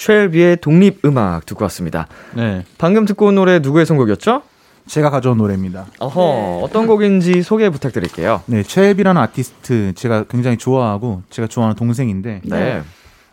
최엘비의 0.02 0.58
독립음악 0.62 1.46
듣고 1.46 1.64
왔습니다. 1.66 2.08
네. 2.36 2.64
방금 2.80 3.06
듣고 3.06 3.28
온 3.28 3.36
노래 3.36 3.60
누구의 3.60 3.86
선곡이었죠? 3.86 4.42
제가 4.88 5.12
가져온 5.12 5.38
노래입니다. 5.38 5.86
어허, 6.00 6.22
네. 6.22 6.62
어떤 6.64 6.88
곡인지 6.88 7.44
소개 7.44 7.70
부탁드릴게요. 7.70 8.42
네, 8.48 8.64
최애비라는 8.64 9.22
아티스트 9.22 9.94
제가 9.94 10.24
굉장히 10.24 10.58
좋아하고 10.58 11.22
제가 11.30 11.48
좋아하는 11.48 11.76
동생인데 11.76 12.42
네. 12.46 12.82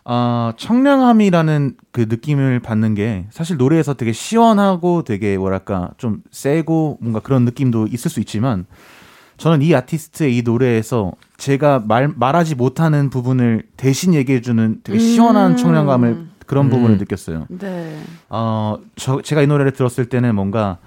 아, 0.04 0.52
청량함이라는 0.58 1.74
그 1.90 2.04
느낌을 2.06 2.60
받는 2.60 2.94
게 2.94 3.24
사실 3.30 3.56
노래에서 3.56 3.94
되게 3.94 4.12
시원하고 4.12 5.04
되게 5.04 5.38
뭐랄까 5.38 5.90
좀 5.96 6.22
세고 6.30 6.98
뭔가 7.00 7.20
그런 7.20 7.46
느낌도 7.46 7.86
있을 7.86 8.10
수 8.10 8.20
있지만 8.20 8.66
저는 9.38 9.62
이 9.62 9.74
아티스트의 9.74 10.36
이 10.36 10.42
노래에서 10.42 11.12
제가 11.38 11.82
말, 11.86 12.08
말하지 12.14 12.56
못하는 12.56 13.08
부분을 13.08 13.62
대신 13.78 14.12
얘기해주는 14.12 14.80
되게 14.84 14.98
시원한 14.98 15.52
음. 15.52 15.56
청량감을 15.56 16.27
그런 16.48 16.66
음. 16.66 16.70
부분을 16.70 16.98
느꼈어요. 16.98 17.46
네. 17.48 18.00
어, 18.30 18.78
저, 18.96 19.22
제가 19.22 19.42
이 19.42 19.46
노래를 19.46 19.72
들었을 19.72 20.06
때는 20.08 20.34
뭔가 20.34 20.78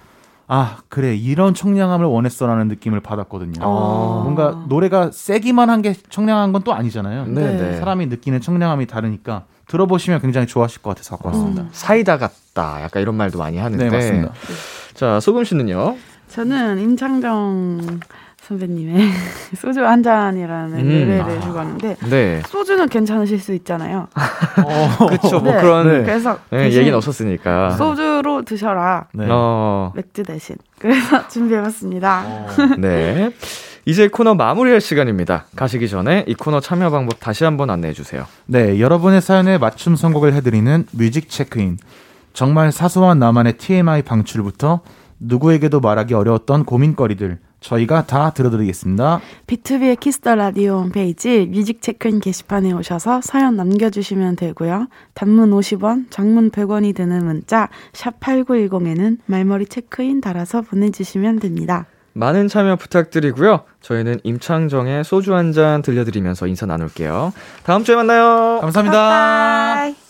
아, 0.54 0.80
그래, 0.90 1.16
이런 1.16 1.54
청량함을 1.54 2.06
원했어라는 2.06 2.68
느낌을 2.68 3.00
받았거든요. 3.00 3.62
어. 3.64 4.20
뭔가 4.24 4.66
노래가 4.68 5.10
세기만 5.14 5.70
한 5.70 5.82
게 5.82 5.94
청량한 6.10 6.52
건 6.52 6.64
또 6.66 6.74
아니잖아요. 6.74 7.26
네, 7.28 7.42
네. 7.42 7.58
네. 7.72 7.78
사람이 7.80 8.08
느끼는 8.08 8.42
청량함이 8.42 8.86
다르니까 8.88 9.46
들어보시면 9.68 10.20
굉장히 10.20 10.48
좋아하실 10.48 10.82
것 10.82 10.90
같아서 10.90 11.12
갖고 11.16 11.30
왔습니다. 11.30 11.66
사이다 11.72 12.18
같다. 12.18 12.82
약간 12.82 13.02
이런 13.02 13.16
말도 13.16 13.38
많이 13.40 13.58
하는데. 13.58 13.82
네, 13.82 13.90
맞습니다. 13.90 14.34
자, 14.94 15.22
소금 15.22 15.46
씨는요? 15.46 15.96
저는 16.28 16.80
임창정 16.80 18.00
선배님의 18.52 19.10
소주 19.56 19.86
한 19.86 20.04
잔이라는 20.04 20.80
음. 20.80 21.00
노래를 21.00 21.38
아. 21.38 21.40
주고 21.40 21.58
왔는데 21.58 21.96
네. 22.10 22.42
소주는 22.48 22.88
괜찮으실 22.90 23.40
수 23.40 23.54
있잖아요. 23.54 24.08
그쵸, 25.10 25.40
뭐 25.40 25.54
네. 25.54 25.62
그런 25.62 25.88
네. 25.88 26.04
그래서 26.04 26.38
네, 26.50 26.72
얘기는 26.72 26.94
없었으니까. 26.94 27.72
소주로 27.72 28.44
드셔라. 28.44 29.08
네. 29.14 29.28
어, 29.30 29.94
맥주 29.96 30.24
대신. 30.24 30.58
그래서 30.80 31.28
준비해봤습니다. 31.30 32.26
네. 32.78 33.32
이제 33.86 34.08
코너 34.10 34.36
마무리할 34.36 34.82
시간입니다. 34.82 35.46
가시기 35.56 35.90
전에 35.90 36.26
이 36.28 36.36
코너 36.36 36.60
참여 36.60 36.90
방법 36.92 37.20
다시 37.20 37.46
한번 37.46 37.70
안내해 37.70 37.94
주세요. 37.94 38.26
네, 38.46 38.80
여러분의 38.80 39.22
사연에 39.22 39.58
맞춤 39.58 39.96
선곡을 39.96 40.34
해드리는 40.34 40.86
뮤직 40.92 41.30
체크인. 41.30 41.78
정말 42.34 42.72
사소한 42.72 43.20
나만의 43.20 43.54
TMI 43.54 44.04
방출부터 44.04 44.82
누구에게도 45.20 45.80
말하기 45.80 46.14
어려웠던 46.14 46.66
고민거리들 46.66 47.40
저희가 47.62 48.06
다 48.06 48.32
들어드리겠습니다. 48.32 49.22
비투비의 49.48 50.00
키스 50.00 50.22
더 50.22 50.36
라디오 50.36 50.80
홈페이지 50.80 51.46
뮤직 51.50 51.82
체크인 51.82 52.20
게시판에 52.20 52.74
오셔서 52.74 53.22
사연 53.22 53.56
남겨주시면 53.56 54.36
되고요. 54.36 54.88
단문 55.14 55.52
50원, 55.52 56.08
장문 56.10 56.50
100원이 56.52 56.96
드는 56.96 57.24
문자 57.24 57.70
샵 57.94 58.20
8910에는 58.20 59.20
말머리 59.28 59.68
체크인 59.68 60.22
달아서 60.22 60.62
보내주시면 60.62 61.40
됩니다. 61.40 61.86
많은 62.14 62.50
참여 62.50 62.76
부탁드리고요. 62.76 63.62
저희는 63.80 64.20
임창정의 64.24 65.04
소주 65.06 65.34
한 65.34 65.54
잔 65.54 65.82
들려드리면서 65.82 66.48
인사 66.48 66.66
나눌게요. 66.66 67.32
다음 67.64 67.84
주에 67.86 67.96
만나요. 67.96 68.58
감사합니다. 68.60 69.10
바이. 69.10 69.88
오늘 69.90 70.01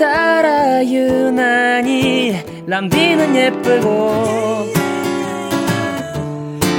따라 0.00 0.82
유난히 0.82 2.34
람디는 2.66 3.36
예쁘고 3.36 4.64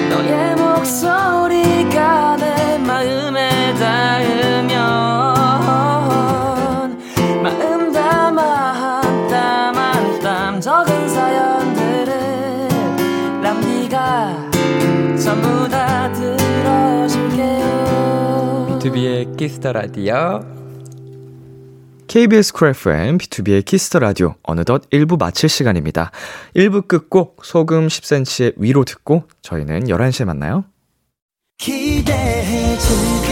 너의 0.09 0.55
목소리가 0.55 2.35
내 2.37 2.79
마음에 2.79 3.73
닿으면 3.75 4.73
마음 7.43 7.91
담아 7.93 8.41
한 8.41 9.29
땀 9.29 9.77
한 9.77 10.19
땀 10.21 10.59
적은 10.59 11.07
사연들을 11.09 12.11
람디가 13.43 14.49
전부 15.23 15.69
다 15.69 16.11
들어줄게요. 16.13 17.59
비투비의 18.79 19.27
키스 19.37 19.60
더 19.60 19.73
라디오 19.73 20.39
KBS 22.11 22.51
Cool 22.51 22.67
FM, 22.71 23.19
비투비의 23.19 23.63
키스 23.63 23.86
더 23.86 23.99
라디오 23.99 24.35
어느덧 24.43 24.81
1부 24.89 25.17
마칠 25.17 25.47
시간입니다. 25.47 26.11
1부 26.57 26.85
끝곡 26.85 27.45
소금 27.45 27.87
10cm의 27.87 28.55
위로 28.57 28.83
듣고 28.83 29.23
저희는 29.41 29.85
11시에 29.85 30.25
만나요. 30.25 30.65
기대해 31.57 32.77
즐겨 32.77 33.30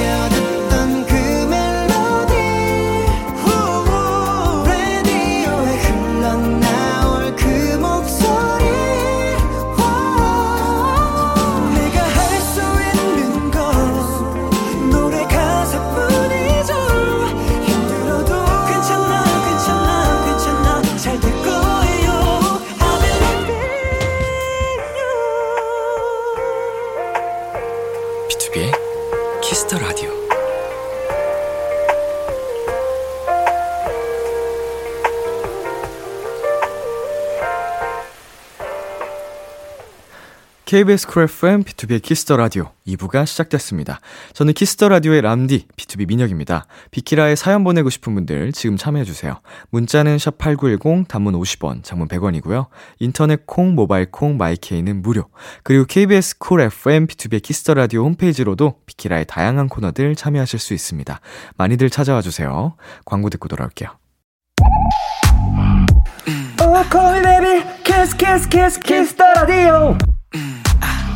KBS 40.70 41.08
Cool 41.08 41.24
FM, 41.24 41.64
비투비의 41.64 42.00
키스 42.00 42.23
더 42.23 42.38
라디오 42.38 42.70
2부가 42.86 43.26
시작됐습니다. 43.26 44.00
저는 44.34 44.54
키스 44.54 44.75
더 44.75 44.88
라디오의 44.88 45.22
람디, 45.22 45.66
비투비 45.76 46.08
민혁입니다. 46.08 46.68
비키라에 46.92 47.36
사연 47.36 47.64
보내고 47.64 47.90
싶은 47.90 48.14
분들 48.14 48.52
지금 48.52 48.78
참여해 48.78 49.04
주세요. 49.04 49.40
문자는 49.72 50.18
샵8910, 50.18 51.08
단문 51.08 51.34
50원, 51.34 51.84
장문 51.84 52.08
100원이고요. 52.08 52.68
인터넷 53.00 53.48
콩, 53.48 53.74
모바일 53.74 54.12
콩, 54.12 54.38
my 54.38 54.56
K는 54.56 55.02
무료. 55.02 55.30
그리고 55.64 55.86
KBS 55.86 56.38
Cool 56.38 56.62
FM, 56.62 57.08
비투비의 57.08 57.42
키스 57.42 57.62
더 57.62 57.74
라디오 57.74 58.04
홈페이지로도 58.04 58.76
비키라의 58.86 59.26
다양한 59.26 59.70
코너들 59.70 60.14
참여하실 60.14 60.60
수 60.60 60.76
있습니다. 60.76 61.20
많이들 61.58 61.90
찾아와 61.90 62.22
주세요. 62.22 62.76
광고 63.06 63.32
듣고 63.32 63.48
돌아올게요. 63.48 63.90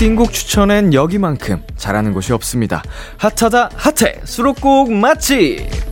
띵곡 0.00 0.32
추천엔 0.32 0.94
여기만큼 0.94 1.62
잘하는 1.76 2.14
곳이 2.14 2.32
없습니다. 2.32 2.82
핫하다 3.18 3.68
핫해 3.76 4.20
수록곡 4.24 4.90
맛집 4.90 5.89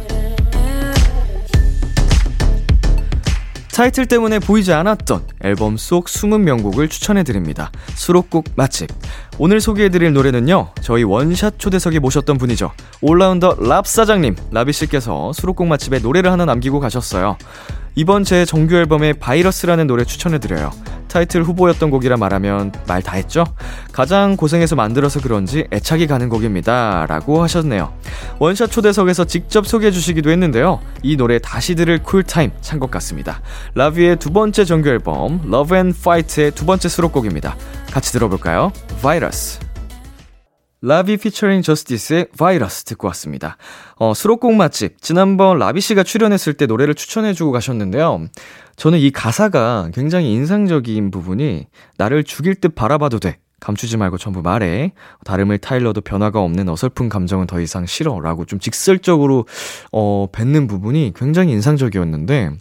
타이틀 3.79 4.07
때문에 4.07 4.41
보이지 4.41 4.73
않았던 4.73 5.23
앨범 5.45 5.77
속 5.77 6.09
숨은 6.09 6.43
명곡을 6.43 6.89
추천해드립니다. 6.89 7.71
수록곡 7.95 8.47
맛집. 8.57 8.91
오늘 9.39 9.61
소개해드릴 9.61 10.13
노래는요, 10.13 10.71
저희 10.81 11.05
원샷 11.05 11.61
초대석에 11.61 12.01
모셨던 12.01 12.39
분이죠. 12.39 12.73
올라운더 13.03 13.59
랍 13.61 13.87
사장님, 13.87 14.35
라비씨께서 14.51 15.33
수록곡 15.33 15.69
맛집에 15.69 16.01
노래를 16.01 16.33
하나 16.33 16.45
남기고 16.45 16.81
가셨어요. 16.81 17.39
이번 17.95 18.25
제 18.25 18.45
정규 18.45 18.75
앨범에 18.75 19.13
바이러스라는 19.13 19.87
노래 19.87 20.03
추천해드려요. 20.03 20.73
타이틀 21.07 21.45
후보였던 21.45 21.91
곡이라 21.91 22.17
말하면 22.17 22.73
말 22.89 23.01
다 23.01 23.13
했죠? 23.13 23.45
가장 23.93 24.37
고생해서 24.37 24.75
만들어서 24.75 25.21
그런지 25.21 25.69
애착이 25.73 26.09
가는 26.09 26.29
곡입니다. 26.29 27.07
라고 27.09 27.45
하셨네요. 27.45 27.93
원샷 28.39 28.71
초대석에서 28.71 29.25
직접 29.25 29.67
소개해 29.67 29.91
주시기도 29.91 30.31
했는데요. 30.31 30.81
이 31.03 31.17
노래 31.17 31.39
다시 31.39 31.75
들을 31.75 32.03
쿨타임 32.03 32.53
찬 32.61 32.79
것 32.79 32.91
같습니다. 32.93 33.43
라비의 33.75 34.17
두 34.17 34.31
번째 34.31 34.65
정규 34.65 34.89
앨범 34.89 35.41
Love 35.47 35.77
and 35.77 35.99
Fight의 35.99 36.53
두 36.53 36.65
번째 36.65 36.89
수록곡입니다. 36.89 37.57
같이 37.91 38.13
들어볼까요? 38.13 38.73
바이러스. 39.03 39.59
라비 40.81 41.17
피처링 41.17 41.63
JUSTHIS의 41.63 42.29
바이러스 42.39 42.85
듣고 42.85 43.09
왔습니다. 43.09 43.57
어, 43.97 44.15
수록곡 44.15 44.55
맛집. 44.55 45.03
지난번 45.03 45.59
라비 45.59 45.81
씨가 45.81 46.05
출연했을 46.05 46.55
때 46.55 46.67
노래를 46.67 46.95
추천해주고 46.95 47.51
가셨는데요. 47.51 48.27
저는 48.77 49.01
이 49.01 49.11
가사가 49.11 49.91
굉장히 49.93 50.33
인상적인 50.35 51.11
부분이 51.11 51.67
나를 51.97 52.23
죽일 52.23 52.55
듯 52.55 52.77
바라봐도 52.77 53.19
돼. 53.19 53.39
감추지 53.61 53.97
말고 53.97 54.19
전부 54.19 54.43
말해. 54.43 54.93
다름을 55.25 55.59
타일러도 55.59 56.01
변화가 56.01 56.41
없는 56.41 56.69
어설픈 56.69 57.09
감정은 57.09 57.47
더 57.47 57.61
이상 57.61 57.87
싫어. 57.87 58.21
라고 58.21 58.45
좀 58.45 58.59
직설적으로, 58.59 59.47
어, 59.93 60.27
뱉는 60.33 60.67
부분이 60.67 61.13
굉장히 61.17 61.53
인상적이었는데, 61.53 62.53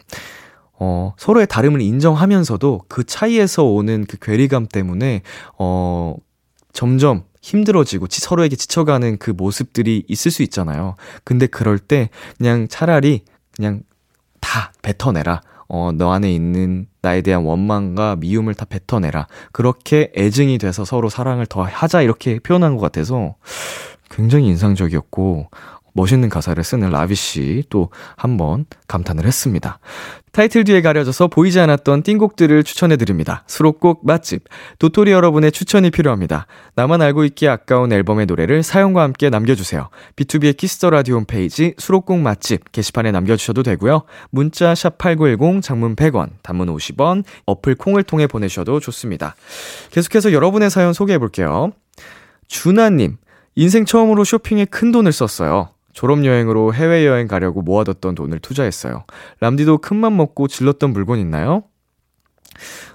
어, 0.79 1.13
서로의 1.17 1.47
다름을 1.47 1.81
인정하면서도 1.81 2.81
그 2.87 3.03
차이에서 3.03 3.63
오는 3.63 4.05
그 4.07 4.17
괴리감 4.19 4.67
때문에, 4.67 5.21
어, 5.57 6.15
점점 6.73 7.23
힘들어지고 7.41 8.07
지, 8.07 8.21
서로에게 8.21 8.55
지쳐가는 8.55 9.17
그 9.17 9.31
모습들이 9.31 10.03
있을 10.07 10.31
수 10.31 10.43
있잖아요. 10.43 10.95
근데 11.23 11.47
그럴 11.47 11.79
때 11.79 12.09
그냥 12.37 12.67
차라리 12.67 13.21
그냥 13.55 13.81
다 14.41 14.73
뱉어내라. 14.81 15.41
어, 15.69 15.91
너 15.93 16.11
안에 16.11 16.33
있는 16.33 16.87
나에 17.01 17.21
대한 17.21 17.43
원망과 17.43 18.17
미움을 18.17 18.53
다 18.53 18.65
뱉어내라. 18.65 19.27
그렇게 19.51 20.11
애증이 20.15 20.57
돼서 20.57 20.85
서로 20.85 21.09
사랑을 21.09 21.45
더 21.45 21.63
하자 21.63 22.01
이렇게 22.01 22.39
표현한 22.39 22.75
것 22.75 22.81
같아서 22.81 23.35
굉장히 24.09 24.47
인상적이었고 24.47 25.49
멋있는 25.97 26.29
가사를 26.29 26.63
쓰는 26.63 26.91
라비 26.91 27.15
씨 27.15 27.63
또 27.69 27.89
한번 28.15 28.65
감탄을 28.87 29.25
했습니다. 29.25 29.79
타이틀 30.31 30.63
뒤에 30.63 30.81
가려져서 30.81 31.27
보이지 31.27 31.59
않았던 31.59 32.03
띵곡들을 32.03 32.63
추천해드립니다. 32.63 33.43
수록곡 33.47 34.05
맛집. 34.05 34.43
도토리 34.77 35.11
여러분의 35.11 35.51
추천이 35.51 35.89
필요합니다. 35.89 36.45
나만 36.75 37.01
알고 37.01 37.23
있기에 37.25 37.49
아까운 37.49 37.91
앨범의 37.91 38.27
노래를 38.27 38.61
사연과 38.61 39.01
함께 39.01 39.31
남겨주세요. 39.31 39.89
비투비의 40.15 40.55
키스 40.55 40.78
더 40.78 40.91
라디오 40.91 41.15
홈페이지 41.15 41.73
수록곡 41.79 42.19
맛집 42.19 42.71
게시판에 42.71 43.11
남겨주셔도 43.11 43.63
되고요. 43.63 44.03
문자 44.29 44.73
샵8910 44.73 45.63
장문 45.63 45.95
100원, 45.95 46.29
단문 46.43 46.67
50원, 46.67 47.23
어플 47.47 47.73
콩을 47.75 48.03
통해 48.03 48.27
보내셔도 48.27 48.79
좋습니다. 48.79 49.35
계속해서 49.89 50.33
여러분의 50.33 50.69
사연 50.69 50.93
소개해볼게요. 50.93 51.71
준하님, 52.47 53.17
인생 53.55 53.85
처음으로 53.85 54.23
쇼핑에 54.23 54.65
큰 54.65 54.91
돈을 54.91 55.11
썼어요. 55.11 55.69
졸업여행으로 55.97 56.75
해외여행 56.75 57.27
가려고 57.27 57.63
모아뒀던 57.63 58.13
돈을 58.13 58.37
투자했어요. 58.39 59.03
람디도 59.39 59.79
큰맘 59.79 60.15
먹고 60.15 60.47
질렀던 60.47 60.93
물건 60.93 61.17
있나요? 61.17 61.63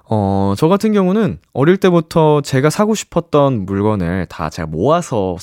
어, 0.08 0.54
저 0.56 0.68
같은 0.68 0.92
경우는 0.92 1.40
어릴 1.52 1.78
때부터 1.78 2.42
제가 2.42 2.70
사고 2.70 2.94
싶었던 2.94 3.66
물건을 3.66 4.26
다 4.26 4.50
제가 4.50 4.66
모아서 4.66 5.36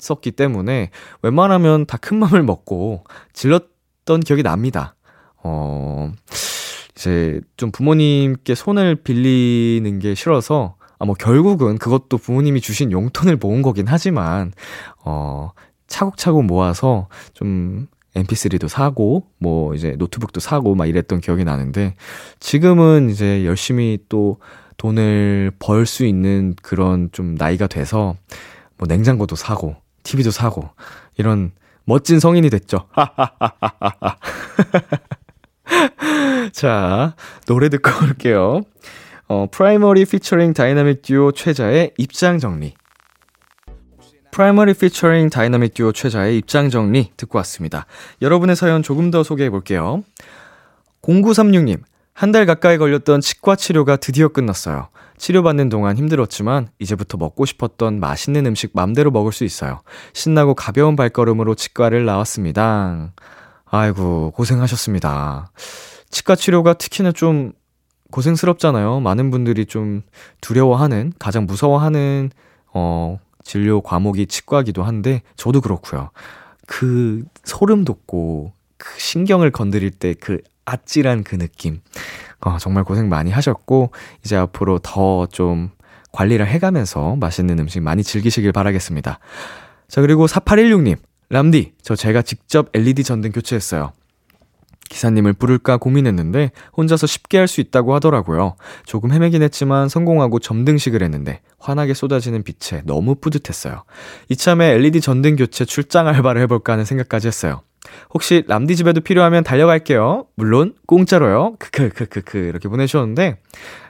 썼었기 0.00 0.32
때문에 0.32 0.90
웬만하면 1.22 1.86
다 1.86 1.98
큰 1.98 2.18
맘을 2.18 2.42
먹고 2.42 3.04
질렀던 3.32 4.20
기억이 4.26 4.42
납니다. 4.42 4.96
어, 5.44 6.10
이제 6.96 7.40
좀 7.56 7.70
부모님께 7.70 8.56
손을 8.56 8.96
빌리는 8.96 10.00
게 10.00 10.16
싫어서 10.16 10.74
아, 10.98 11.04
뭐, 11.06 11.14
결국은 11.14 11.76
그것도 11.76 12.18
부모님이 12.18 12.60
주신 12.60 12.92
용돈을 12.92 13.36
모은 13.36 13.62
거긴 13.62 13.86
하지만, 13.88 14.52
어, 15.04 15.50
차곡차곡 15.86 16.44
모아서 16.44 17.08
좀 17.32 17.86
mp3도 18.14 18.68
사고, 18.68 19.26
뭐, 19.38 19.74
이제 19.74 19.96
노트북도 19.98 20.40
사고, 20.40 20.74
막 20.74 20.86
이랬던 20.86 21.20
기억이 21.20 21.44
나는데, 21.44 21.94
지금은 22.40 23.10
이제 23.10 23.44
열심히 23.44 23.98
또 24.08 24.38
돈을 24.76 25.52
벌 25.58 25.86
수 25.86 26.04
있는 26.04 26.54
그런 26.62 27.08
좀 27.12 27.34
나이가 27.34 27.66
돼서, 27.66 28.16
뭐, 28.76 28.86
냉장고도 28.86 29.36
사고, 29.36 29.76
TV도 30.04 30.30
사고, 30.30 30.68
이런 31.16 31.52
멋진 31.84 32.20
성인이 32.20 32.50
됐죠. 32.50 32.86
자, 36.52 37.16
노래 37.46 37.68
듣고 37.68 37.90
올게요. 38.04 38.60
어, 39.26 39.46
프라이머리 39.50 40.04
피처링 40.04 40.54
다이나믹 40.54 41.02
듀오 41.02 41.32
최자의 41.32 41.92
입장 41.98 42.38
정리. 42.38 42.74
프라이머리 44.34 44.74
피처링 44.74 45.30
다이나믹 45.30 45.74
듀오 45.74 45.92
최자의 45.92 46.36
입장 46.38 46.68
정리 46.68 47.12
듣고 47.16 47.38
왔습니다. 47.38 47.86
여러분의 48.20 48.56
사연 48.56 48.82
조금 48.82 49.12
더 49.12 49.22
소개해 49.22 49.48
볼게요. 49.48 50.02
0936님, 51.02 51.80
한 52.14 52.32
달 52.32 52.44
가까이 52.44 52.76
걸렸던 52.76 53.20
치과 53.20 53.54
치료가 53.54 53.94
드디어 53.94 54.26
끝났어요. 54.26 54.88
치료받는 55.18 55.68
동안 55.68 55.96
힘들었지만 55.96 56.66
이제부터 56.80 57.16
먹고 57.16 57.44
싶었던 57.44 58.00
맛있는 58.00 58.44
음식 58.46 58.72
맘대로 58.74 59.12
먹을 59.12 59.30
수 59.30 59.44
있어요. 59.44 59.82
신나고 60.14 60.56
가벼운 60.56 60.96
발걸음으로 60.96 61.54
치과를 61.54 62.04
나왔습니다. 62.04 63.12
아이고, 63.66 64.32
고생하셨습니다. 64.32 65.52
치과 66.10 66.34
치료가 66.34 66.72
특히나 66.72 67.12
좀 67.12 67.52
고생스럽잖아요. 68.10 68.98
많은 68.98 69.30
분들이 69.30 69.64
좀 69.64 70.02
두려워하는, 70.40 71.12
가장 71.20 71.46
무서워하는, 71.46 72.30
어, 72.72 73.20
진료 73.44 73.80
과목이 73.80 74.26
치과기도 74.26 74.82
한데, 74.82 75.22
저도 75.36 75.60
그렇고요. 75.60 76.10
그 76.66 77.24
소름 77.44 77.84
돋고, 77.84 78.52
그 78.78 78.98
신경을 78.98 79.50
건드릴 79.52 79.90
때 79.90 80.14
그 80.20 80.38
아찔한 80.64 81.24
그 81.24 81.36
느낌. 81.38 81.80
어, 82.40 82.56
정말 82.58 82.84
고생 82.84 83.08
많이 83.08 83.30
하셨고, 83.30 83.90
이제 84.24 84.36
앞으로 84.36 84.78
더 84.80 85.26
좀 85.30 85.70
관리를 86.12 86.46
해가면서 86.46 87.16
맛있는 87.16 87.58
음식 87.58 87.80
많이 87.80 88.02
즐기시길 88.02 88.52
바라겠습니다. 88.52 89.18
자, 89.88 90.00
그리고 90.00 90.26
4816님. 90.26 90.96
람디, 91.30 91.72
저 91.82 91.96
제가 91.96 92.22
직접 92.22 92.68
LED 92.74 93.02
전등 93.02 93.32
교체했어요. 93.32 93.92
기사님을 94.88 95.32
부를까 95.34 95.76
고민했는데 95.78 96.52
혼자서 96.76 97.06
쉽게 97.06 97.38
할 97.38 97.48
수 97.48 97.60
있다고 97.60 97.94
하더라고요. 97.94 98.56
조금 98.86 99.12
헤매긴 99.12 99.42
했지만 99.42 99.88
성공하고 99.88 100.38
점등식을 100.38 101.02
했는데 101.02 101.40
환하게 101.58 101.94
쏟아지는 101.94 102.42
빛에 102.42 102.82
너무 102.84 103.14
뿌듯했어요. 103.16 103.84
이참에 104.28 104.70
LED 104.72 105.00
전등 105.00 105.36
교체 105.36 105.64
출장 105.64 106.08
알바를 106.08 106.40
해볼까 106.42 106.72
하는 106.72 106.84
생각까지 106.84 107.26
했어요. 107.28 107.62
혹시 108.14 108.44
람디 108.48 108.76
집에도 108.76 109.00
필요하면 109.02 109.44
달려갈게요. 109.44 110.26
물론 110.36 110.74
공짜로요. 110.86 111.56
크크크크크 111.58 112.38
이렇게 112.38 112.68
보내주셨는데 112.68 113.36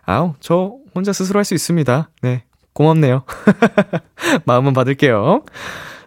아우 0.04 0.35
저 0.40 0.74
혼자 0.94 1.12
스스로 1.12 1.38
할 1.38 1.44
수 1.44 1.54
있습니다. 1.54 2.11
네 2.22 2.44
고맙네요. 2.72 3.22
마음은 4.46 4.72
받을게요. 4.72 5.44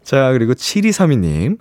자 0.04 0.32
그리고 0.34 0.54
7232님 0.54 1.58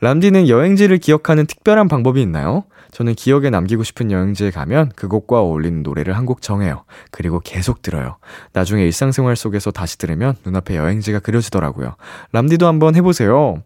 람디는 0.00 0.48
여행지를 0.48 0.98
기억하는 0.98 1.46
특별한 1.46 1.88
방법이 1.88 2.22
있나요? 2.22 2.64
저는 2.92 3.14
기억에 3.14 3.50
남기고 3.50 3.84
싶은 3.84 4.10
여행지에 4.10 4.50
가면 4.50 4.92
그곳과 4.96 5.40
어울리는 5.40 5.82
노래를 5.82 6.16
한 6.16 6.26
곡 6.26 6.42
정해요. 6.42 6.84
그리고 7.10 7.40
계속 7.40 7.82
들어요. 7.82 8.16
나중에 8.52 8.84
일상생활 8.84 9.36
속에서 9.36 9.70
다시 9.70 9.98
들으면 9.98 10.36
눈앞에 10.44 10.76
여행지가 10.76 11.20
그려지더라고요. 11.20 11.96
람디도 12.32 12.66
한번 12.66 12.94
해보세요. 12.96 13.62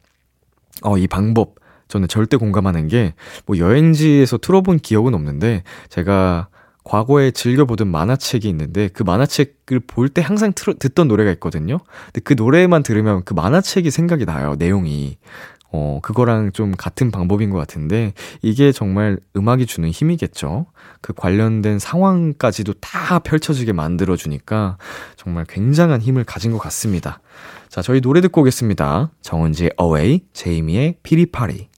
어, 0.83 0.99
이 0.99 1.07
방법. 1.07 1.57
저는 1.89 2.09
절대 2.09 2.37
공감하는 2.39 2.89
게, 2.89 3.15
뭐 3.47 3.59
여행지에서 3.59 4.39
틀어본 4.39 4.79
기억은 4.79 5.13
없는데, 5.15 5.63
제가 5.91 6.49
과거에 6.83 7.31
즐겨보던 7.31 7.89
만화책이 7.89 8.49
있는데, 8.49 8.89
그 8.89 9.03
만화책을 9.03 9.81
볼 9.87 10.09
때 10.09 10.23
항상 10.23 10.53
틀어, 10.55 10.75
듣던 10.79 11.09
노래가 11.09 11.31
있거든요? 11.33 11.79
근데 12.07 12.21
그 12.25 12.33
노래만 12.37 12.83
들으면 12.83 13.23
그 13.25 13.35
만화책이 13.35 13.91
생각이 13.91 14.25
나요, 14.25 14.55
내용이. 14.59 15.19
어, 15.77 15.99
그거랑 16.03 16.53
좀 16.53 16.73
같은 16.77 17.11
방법인 17.11 17.51
것 17.51 17.59
같은데, 17.59 18.13
이게 18.43 18.71
정말 18.71 19.19
음악이 19.37 19.67
주는 19.67 19.91
힘이겠죠? 19.91 20.67
그 21.01 21.13
관련된 21.13 21.81
상황까지도 21.81 22.75
다 22.75 23.19
펼쳐지게 23.19 23.73
만들어주니까, 23.73 24.79
정말 25.17 25.45
굉장한 25.49 26.01
힘을 26.01 26.23
가진 26.23 26.53
것 26.53 26.59
같습니다. 26.59 27.21
자, 27.69 27.83
저희 27.83 28.01
노래 28.01 28.21
듣고 28.21 28.43
오겠습니다. 28.43 29.11
정은지의 29.23 29.73
Away, 29.81 30.21
제이미의 30.33 30.99
피리파리. 31.03 31.74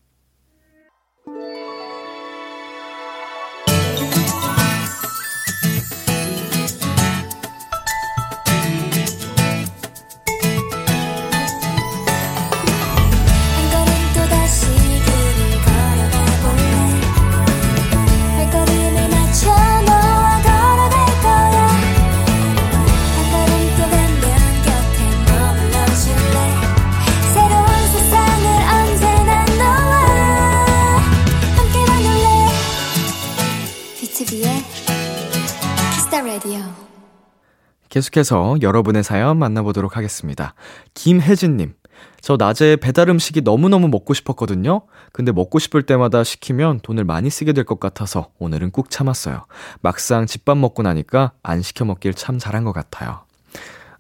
계속해서 37.97 38.57
여러분의 38.61 39.03
사연 39.03 39.39
만나보도록 39.39 39.97
하겠습니다. 39.97 40.53
김혜진님. 40.93 41.73
저 42.21 42.37
낮에 42.37 42.77
배달 42.77 43.09
음식이 43.09 43.41
너무너무 43.41 43.89
먹고 43.89 44.13
싶었거든요? 44.13 44.83
근데 45.15 45.33
먹고 45.33 45.59
싶을 45.59 45.83
때마다 45.83 46.23
시키면 46.23 46.81
돈을 46.81 47.05
많이 47.05 47.31
쓰게 47.31 47.55
될 47.55 47.65
것 47.65 47.81
같아서 47.81 48.29
오늘은 48.39 48.71
꾹 48.73 48.91
참았어요. 48.91 49.47
막상 49.81 50.27
집밥 50.27 50.59
먹고 50.59 50.83
나니까 50.83 51.33
안 51.43 51.63
시켜 51.63 51.87
먹길 51.87 52.13
참 52.13 52.39
잘한 52.39 52.65
것 52.65 52.73
같아요. 52.73 53.21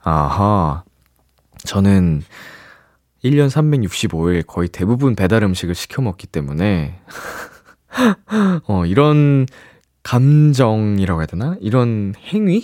아하. 0.02 0.84
저는 1.64 2.22
1년 3.24 3.48
365일 3.48 4.46
거의 4.46 4.68
대부분 4.68 5.16
배달 5.16 5.42
음식을 5.42 5.74
시켜 5.74 6.02
먹기 6.02 6.26
때문에, 6.26 7.00
어, 8.68 8.84
이런 8.84 9.46
감정이라고 10.02 11.20
해야 11.22 11.26
되나? 11.26 11.56
이런 11.62 12.12
행위? 12.26 12.62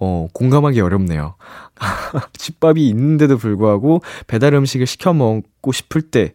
어, 0.00 0.28
공감하기 0.32 0.80
어렵네요. 0.80 1.34
집밥이 2.38 2.88
있는데도 2.88 3.36
불구하고 3.36 4.00
배달 4.26 4.54
음식을 4.54 4.86
시켜 4.86 5.12
먹고 5.12 5.72
싶을 5.72 6.02
때 6.02 6.34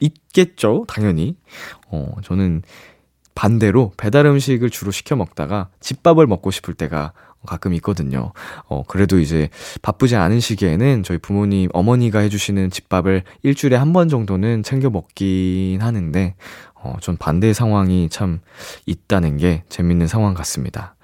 있겠죠? 0.00 0.84
당연히. 0.88 1.36
어, 1.88 2.14
저는 2.22 2.62
반대로 3.34 3.92
배달 3.96 4.26
음식을 4.26 4.70
주로 4.70 4.90
시켜 4.90 5.16
먹다가 5.16 5.68
집밥을 5.80 6.26
먹고 6.26 6.50
싶을 6.50 6.74
때가 6.74 7.12
가끔 7.46 7.74
있거든요. 7.74 8.32
어, 8.68 8.82
그래도 8.86 9.18
이제 9.18 9.48
바쁘지 9.82 10.14
않은 10.16 10.38
시기에는 10.38 11.02
저희 11.02 11.18
부모님, 11.18 11.70
어머니가 11.72 12.20
해주시는 12.20 12.70
집밥을 12.70 13.24
일주일에 13.42 13.74
한 13.76 13.92
번 13.92 14.08
정도는 14.08 14.62
챙겨 14.62 14.90
먹긴 14.90 15.80
하는데, 15.82 16.34
어, 16.74 16.94
전 17.00 17.16
반대의 17.16 17.52
상황이 17.52 18.08
참 18.10 18.40
있다는 18.86 19.38
게 19.38 19.64
재밌는 19.68 20.06
상황 20.06 20.34
같습니다. 20.34 20.94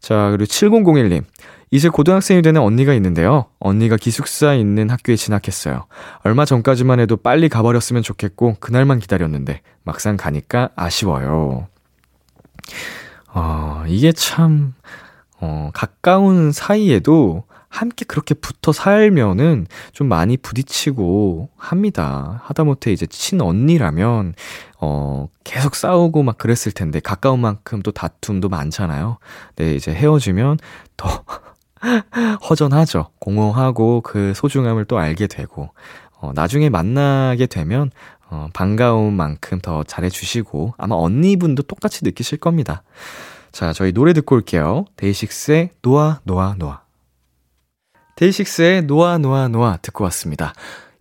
자, 0.00 0.30
그리고 0.30 0.44
7001님. 0.44 1.24
이제 1.72 1.88
고등학생이 1.88 2.42
되는 2.42 2.60
언니가 2.60 2.94
있는데요. 2.94 3.46
언니가 3.60 3.96
기숙사 3.96 4.54
있는 4.54 4.90
학교에 4.90 5.14
진학했어요. 5.14 5.86
얼마 6.24 6.44
전까지만 6.44 6.98
해도 6.98 7.16
빨리 7.16 7.48
가버렸으면 7.48 8.02
좋겠고, 8.02 8.56
그날만 8.58 8.98
기다렸는데, 8.98 9.62
막상 9.84 10.16
가니까 10.16 10.70
아쉬워요. 10.74 11.68
어, 13.32 13.84
이게 13.86 14.10
참, 14.10 14.74
어, 15.40 15.70
가까운 15.72 16.50
사이에도 16.50 17.44
함께 17.68 18.04
그렇게 18.04 18.34
붙어 18.34 18.72
살면은 18.72 19.68
좀 19.92 20.08
많이 20.08 20.36
부딪히고 20.36 21.50
합니다. 21.56 22.42
하다못해 22.46 22.90
이제 22.92 23.06
친언니라면, 23.06 24.34
어, 24.80 25.28
계속 25.44 25.76
싸우고 25.76 26.24
막 26.24 26.36
그랬을 26.36 26.72
텐데, 26.72 26.98
가까운 26.98 27.38
만큼 27.38 27.80
또 27.82 27.92
다툼도 27.92 28.48
많잖아요. 28.48 29.18
네, 29.54 29.76
이제 29.76 29.94
헤어지면 29.94 30.58
더 30.96 31.24
허전하죠. 32.48 33.10
공허하고 33.18 34.00
그 34.02 34.32
소중함을 34.34 34.84
또 34.84 34.98
알게 34.98 35.26
되고, 35.26 35.70
어, 36.18 36.32
나중에 36.34 36.68
만나게 36.68 37.46
되면, 37.46 37.90
어, 38.28 38.48
반가운 38.52 39.14
만큼 39.14 39.58
더 39.60 39.82
잘해주시고, 39.84 40.74
아마 40.78 40.94
언니분도 40.94 41.64
똑같이 41.64 42.04
느끼실 42.04 42.38
겁니다. 42.38 42.82
자, 43.52 43.72
저희 43.72 43.92
노래 43.92 44.12
듣고 44.12 44.36
올게요. 44.36 44.84
데이식스의 44.96 45.70
노아, 45.82 46.20
노아, 46.24 46.54
노아. 46.56 46.82
데이식스의 48.16 48.82
노아, 48.82 49.18
노아, 49.18 49.48
노아 49.48 49.78
듣고 49.78 50.04
왔습니다. 50.04 50.52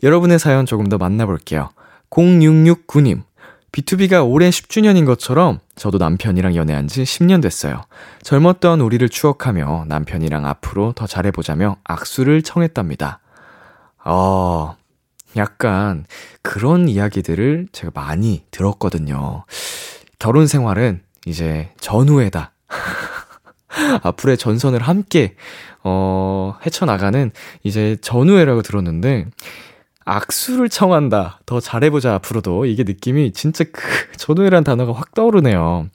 여러분의 0.01 0.39
사연 0.39 0.65
조금 0.65 0.87
더 0.87 0.97
만나볼게요. 0.97 1.69
0669님. 2.09 3.23
B2B가 3.71 4.27
올해 4.27 4.49
10주년인 4.49 5.05
것처럼 5.05 5.59
저도 5.75 5.97
남편이랑 5.97 6.55
연애한 6.55 6.87
지 6.87 7.03
10년 7.03 7.41
됐어요. 7.41 7.83
젊었던 8.23 8.81
우리를 8.81 9.07
추억하며 9.09 9.85
남편이랑 9.87 10.45
앞으로 10.45 10.93
더 10.93 11.07
잘해보자며 11.07 11.77
악수를 11.83 12.41
청했답니다. 12.41 13.19
어, 14.03 14.75
약간 15.35 16.05
그런 16.41 16.89
이야기들을 16.89 17.67
제가 17.71 17.91
많이 17.93 18.43
들었거든요. 18.51 19.45
결혼 20.17 20.47
생활은 20.47 21.01
이제 21.25 21.71
전후에다. 21.79 22.51
앞으로의 24.03 24.37
전선을 24.37 24.81
함께, 24.81 25.35
어, 25.83 26.55
헤쳐나가는 26.65 27.31
이제 27.63 27.97
전후회라고 28.01 28.61
들었는데, 28.61 29.27
악수를 30.05 30.69
청한다. 30.69 31.39
더 31.45 31.59
잘해보자, 31.59 32.15
앞으로도. 32.15 32.65
이게 32.65 32.83
느낌이 32.83 33.31
진짜 33.31 33.63
그, 33.63 33.81
전후회란 34.17 34.63
단어가 34.63 34.93
확 34.93 35.13
떠오르네요. 35.13 35.89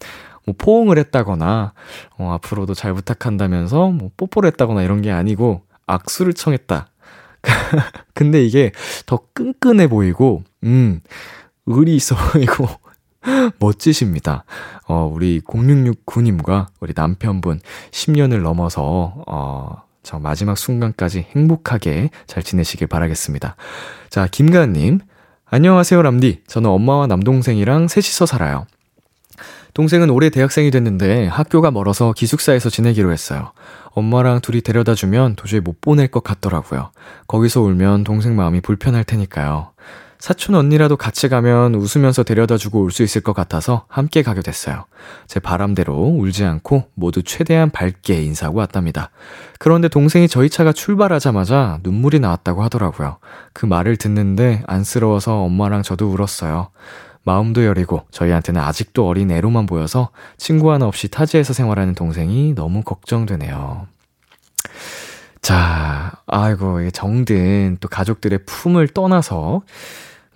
뭐, 0.46 0.55
포옹을 0.57 0.98
했다거나, 0.98 1.72
어, 2.18 2.32
앞으로도 2.32 2.74
잘 2.74 2.92
부탁한다면서, 2.94 3.90
뭐, 3.90 4.11
뽀뽀를 4.16 4.48
했다거나 4.48 4.82
이런 4.82 5.02
게 5.02 5.11
아니고, 5.11 5.62
악수를 5.86 6.34
청했다. 6.34 6.88
근데 8.14 8.44
이게 8.44 8.72
더 9.07 9.20
끈끈해 9.32 9.88
보이고, 9.88 10.44
음, 10.64 11.00
의리 11.66 11.96
있어 11.96 12.14
보이고, 12.14 12.68
멋지십니다. 13.59 14.44
어, 14.86 15.11
우리 15.12 15.40
0669님과 15.40 16.66
우리 16.80 16.92
남편분 16.94 17.61
10년을 17.90 18.42
넘어서, 18.42 19.24
어, 19.26 19.82
저 20.05 20.20
마지막 20.20 20.57
순간까지 20.57 21.26
행복하게 21.34 22.11
잘 22.28 22.44
지내시길 22.44 22.86
바라겠습니다. 22.86 23.57
자, 24.11 24.28
김가은님. 24.30 25.00
안녕하세요, 25.46 26.00
람디. 26.02 26.42
저는 26.46 26.70
엄마와 26.70 27.09
남동생이랑 27.09 27.88
셋이서 27.88 28.26
살아요. 28.26 28.66
동생은 29.72 30.11
올해 30.11 30.30
대학생이 30.30 30.70
됐는데 30.70 31.26
학교가 31.26 31.72
멀어서 31.72 32.12
기숙사에서 32.12 32.70
지내기로 32.70 33.11
했어요. 33.11 33.52
엄마랑 33.90 34.40
둘이 34.40 34.61
데려다 34.61 34.94
주면 34.94 35.34
도저히 35.36 35.61
못 35.61 35.80
보낼 35.80 36.09
것 36.09 36.22
같더라고요. 36.22 36.90
거기서 37.26 37.62
울면 37.62 38.05
동생 38.05 38.36
마음이 38.36 38.61
불편할 38.61 39.05
테니까요. 39.05 39.72
사촌 40.25 40.55
언니라도 40.55 40.97
같이 40.97 41.29
가면 41.29 41.75
웃으면서 41.75 42.22
데려다 42.22 42.57
주고 42.57 42.81
올 42.81 42.91
수 42.91 43.03
있을 43.03 43.20
것 43.20 43.35
같아서 43.35 43.85
함께 43.89 44.22
가게 44.22 44.41
됐어요. 44.41 44.87
제 45.27 45.39
바람대로 45.39 45.93
울지 45.93 46.45
않고 46.45 46.85
모두 46.95 47.22
최대한 47.22 47.68
밝게 47.68 48.22
인사하고 48.22 48.61
왔답니다. 48.61 49.11
그런데 49.59 49.89
동생이 49.89 50.27
저희 50.29 50.49
차가 50.49 50.72
출발하자마자 50.72 51.81
눈물이 51.83 52.20
나왔다고 52.20 52.62
하더라고요. 52.62 53.18
그 53.53 53.66
말을 53.66 53.99
듣는데 53.99 54.62
안쓰러워서 54.66 55.43
엄마랑 55.43 55.83
저도 55.83 56.11
울었어요. 56.11 56.70
마음도 57.25 57.66
여리고 57.66 58.05
저희한테는 58.11 58.62
아직도 58.62 59.07
어린 59.07 59.31
애로만 59.31 59.66
보여서 59.66 60.09
친구 60.39 60.72
하나 60.72 60.87
없이 60.87 61.09
타지에서 61.09 61.53
생활하는 61.53 61.95
동생이 61.95 62.55
너무 62.55 62.83
걱정되네요. 62.83 63.89
자, 65.43 66.12
아이고, 66.27 66.91
정든 66.93 67.77
또 67.81 67.89
가족들의 67.89 68.47
품을 68.47 68.89
떠나서 68.89 69.61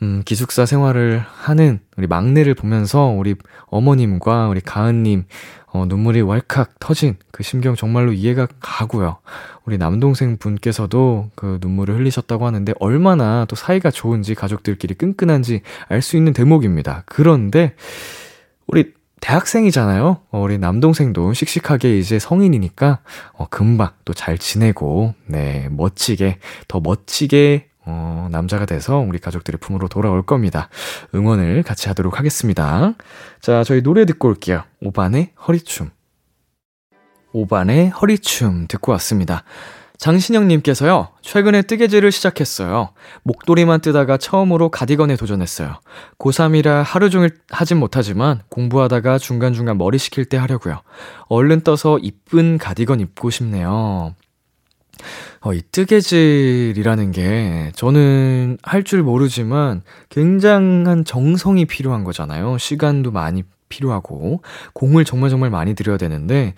음, 0.03 0.23
기숙사 0.25 0.65
생활을 0.65 1.19
하는 1.19 1.81
우리 1.97 2.07
막내를 2.07 2.55
보면서 2.55 3.07
우리 3.07 3.35
어머님과 3.67 4.49
우리 4.49 4.61
가은님, 4.61 5.25
어, 5.67 5.85
눈물이 5.87 6.23
왈칵 6.23 6.79
터진 6.79 7.17
그 7.33 7.43
심경 7.43 7.75
정말로 7.75 8.13
이해가 8.13 8.47
가고요. 8.61 9.19
우리 9.65 9.77
남동생 9.77 10.39
분께서도 10.39 11.31
그 11.35 11.59
눈물을 11.61 11.97
흘리셨다고 11.97 12.47
하는데 12.47 12.73
얼마나 12.81 13.45
또 13.49 13.57
사이가 13.57 13.91
좋은지 13.91 14.35
가족들끼리 14.35 14.95
끈끈한지 14.95 15.63
알 15.89 16.01
수 16.01 16.17
있는 16.17 16.33
대목입니다. 16.33 17.03
그런데 17.07 17.75
우리 18.67 18.93
대학생이잖아요. 19.21 20.21
어, 20.31 20.41
우리 20.41 20.59
남동생도 20.59 21.35
씩씩하게 21.35 21.99
이제 21.99 22.19
성인이니까 22.21 23.01
어, 23.33 23.47
금방 23.51 23.91
또 24.05 24.15
잘 24.15 24.39
지내고 24.39 25.15
네 25.27 25.69
멋지게 25.71 26.39
더 26.69 26.81
멋지게 26.81 27.68
어, 27.89 28.29
남자가 28.31 28.67
돼서 28.67 28.99
우리 28.99 29.19
가족들의 29.19 29.59
품으로 29.61 29.89
돌아올 29.89 30.25
겁니다. 30.25 30.69
응원을 31.15 31.63
같이 31.63 31.89
하도록 31.89 32.19
하겠습니다. 32.19 32.95
자, 33.41 33.65
저희 33.65 33.83
노래 33.83 34.05
듣고 34.05 34.29
올게요. 34.29 34.65
오반의 34.83 35.33
허리춤. 35.47 35.91
오반의 37.33 37.89
허리춤 37.91 38.67
듣고 38.69 38.93
왔습니다. 38.93 39.45
장신영님께서요, 39.97 41.09
최근에 41.23 41.63
뜨개질을 41.63 42.13
시작했어요. 42.13 42.91
목도리만 43.25 43.81
뜨다가 43.81 44.17
처음으로 44.17 44.69
가디건에 44.69 45.17
도전했어요. 45.17 45.81
고3이라 46.19 46.85
하루 46.85 47.11
종일 47.11 47.31
하진 47.51 47.79
못하지만 47.79 48.43
공부하다가 48.49 49.19
중간중간 49.19 49.77
머리 49.77 49.99
식힐 49.99 50.27
때 50.27 50.37
하려고요. 50.37 50.83
얼른 51.29 51.63
떠서 51.63 51.99
이쁜 51.99 52.59
가디건 52.59 53.01
입고 53.01 53.31
싶네요. 53.31 54.15
어, 55.41 55.53
이 55.55 55.63
뜨개질이라는 55.73 57.13
게 57.13 57.73
저는 57.75 58.59
할 58.63 58.83
줄 58.85 59.03
모르지만 59.03 59.83
굉장한 60.09 61.05
정성이 61.05 61.67
필요한 61.67 62.05
거잖아요. 62.05 62.57
시간도 62.59 63.11
많이 63.11 63.43
필요하고 63.69 64.43
공을 64.73 65.05
정말 65.05 65.29
정말 65.29 65.51
많이 65.51 65.75
들여야 65.75 65.99
되는데 65.99 66.55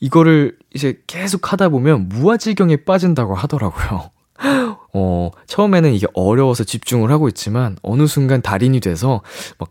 이거를 0.00 0.56
이제 0.74 1.00
계속 1.06 1.52
하다 1.52 1.68
보면 1.68 2.08
무아지경에 2.08 2.76
빠진다고 2.84 3.34
하더라고요. 3.34 4.10
어, 4.94 5.30
처음에는 5.46 5.92
이게 5.92 6.06
어려워서 6.14 6.64
집중을 6.64 7.10
하고 7.10 7.28
있지만 7.28 7.76
어느 7.82 8.06
순간 8.06 8.40
달인이 8.40 8.80
돼서 8.80 9.20
막 9.58 9.70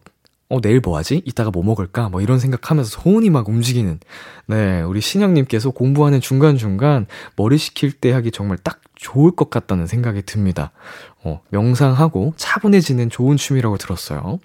어, 0.49 0.61
내일 0.61 0.81
뭐 0.81 0.97
하지? 0.97 1.21
이따가 1.25 1.49
뭐 1.51 1.63
먹을까? 1.63 2.09
뭐 2.09 2.21
이런 2.21 2.37
생각하면서 2.39 3.01
손이 3.01 3.29
막 3.29 3.49
움직이는. 3.49 3.99
네, 4.47 4.81
우리 4.81 5.01
신영님께서 5.01 5.71
공부하는 5.71 6.21
중간중간 6.21 7.07
머리 7.35 7.57
식힐 7.57 7.91
때 7.91 8.11
하기 8.11 8.31
정말 8.31 8.57
딱 8.57 8.81
좋을 8.95 9.31
것 9.31 9.49
같다는 9.49 9.87
생각이 9.87 10.21
듭니다. 10.23 10.71
어, 11.23 11.41
명상하고 11.49 12.33
차분해지는 12.35 13.09
좋은 13.09 13.37
취미라고 13.37 13.77
들었어요. 13.77 14.39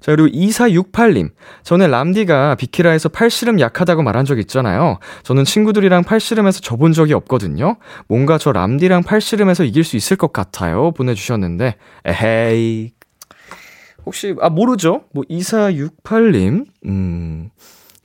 자, 0.00 0.14
그리고 0.14 0.28
2468님. 0.28 1.30
저는 1.64 1.90
람디가 1.90 2.54
비키라에서 2.54 3.08
팔씨름 3.08 3.60
약하다고 3.60 4.02
말한 4.02 4.24
적 4.24 4.38
있잖아요. 4.38 4.98
저는 5.24 5.44
친구들이랑 5.44 6.04
팔씨름에서 6.04 6.60
져본 6.60 6.92
적이 6.92 7.14
없거든요. 7.14 7.76
뭔가 8.06 8.38
저 8.38 8.52
람디랑 8.52 9.02
팔씨름에서 9.02 9.64
이길 9.64 9.84
수 9.84 9.96
있을 9.96 10.16
것 10.16 10.32
같아요. 10.32 10.92
보내주셨는데, 10.92 11.76
에헤이. 12.04 12.97
혹시, 14.08 14.34
아, 14.40 14.48
모르죠? 14.48 15.02
뭐, 15.12 15.22
2468님, 15.28 16.64
음, 16.86 17.50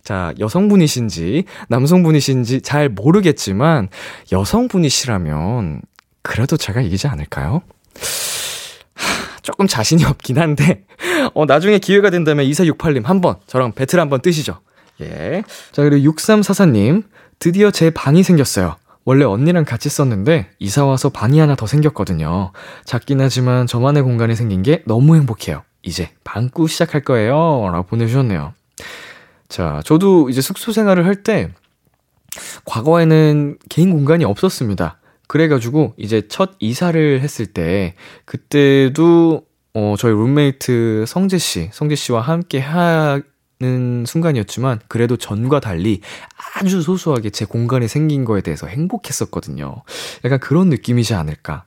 자, 0.03 0.33
여성분이신지, 0.37 1.45
남성분이신지 1.69 2.61
잘 2.61 2.89
모르겠지만, 2.89 3.87
여성분이시라면, 4.29 5.81
그래도 6.21 6.57
제가 6.57 6.81
이기지 6.81 7.07
않을까요? 7.07 7.61
조금 9.43 9.65
자신이 9.65 10.03
없긴 10.03 10.39
한데, 10.39 10.83
어, 11.33 11.45
나중에 11.45 11.79
기회가 11.79 12.09
된다면 12.09 12.45
2468님 12.47 13.05
한번 13.05 13.35
저랑 13.47 13.71
배틀 13.71 14.01
한번 14.01 14.21
뜨시죠. 14.21 14.59
예. 14.99 15.43
자, 15.71 15.83
그리고 15.83 16.11
6344님. 16.11 17.03
드디어 17.39 17.71
제 17.71 17.89
방이 17.89 18.23
생겼어요. 18.23 18.75
원래 19.05 19.25
언니랑 19.25 19.65
같이 19.65 19.89
썼는데 19.89 20.49
이사 20.59 20.85
와서 20.85 21.09
방이 21.09 21.39
하나 21.39 21.55
더 21.55 21.67
생겼거든요. 21.67 22.51
작긴 22.85 23.19
하지만 23.19 23.67
저만의 23.67 24.03
공간이 24.03 24.35
생긴 24.35 24.63
게 24.63 24.83
너무 24.85 25.15
행복해요. 25.15 25.63
이제 25.83 26.09
방구 26.23 26.67
시작할 26.67 27.01
거예요. 27.01 27.69
라고 27.71 27.83
보내주셨네요. 27.83 28.53
자, 29.49 29.81
저도 29.85 30.29
이제 30.29 30.41
숙소 30.41 30.71
생활을 30.71 31.05
할 31.05 31.23
때 31.23 31.51
과거에는 32.65 33.57
개인 33.69 33.91
공간이 33.91 34.25
없었습니다. 34.25 34.97
그래가지고 35.27 35.93
이제 35.97 36.27
첫 36.27 36.51
이사를 36.59 37.21
했을 37.21 37.45
때 37.45 37.93
그때도 38.25 39.43
어, 39.75 39.95
저희 39.97 40.11
룸메이트 40.11 41.05
성재 41.07 41.37
씨, 41.37 41.69
성재 41.73 41.95
씨와 41.95 42.21
함께 42.21 42.59
하는 42.59 44.05
순간이었지만 44.05 44.79
그래도 44.87 45.17
전과 45.17 45.59
달리 45.59 46.01
아주 46.55 46.81
소소하게 46.81 47.29
제 47.31 47.45
공간이 47.45 47.87
생긴 47.87 48.25
거에 48.25 48.41
대해서 48.41 48.67
행복했었거든요. 48.67 49.83
약간 50.25 50.39
그런 50.39 50.69
느낌이지 50.69 51.13
않을까. 51.13 51.65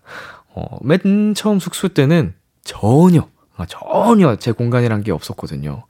어, 0.55 0.79
맨 0.83 1.35
처음 1.35 1.59
숙소 1.59 1.89
때는 1.89 2.35
전혀 2.65 3.29
아, 3.57 3.65
전혀 3.67 4.37
제 4.37 4.53
공간이란 4.53 5.03
게 5.03 5.13
없었거든요. 5.13 5.85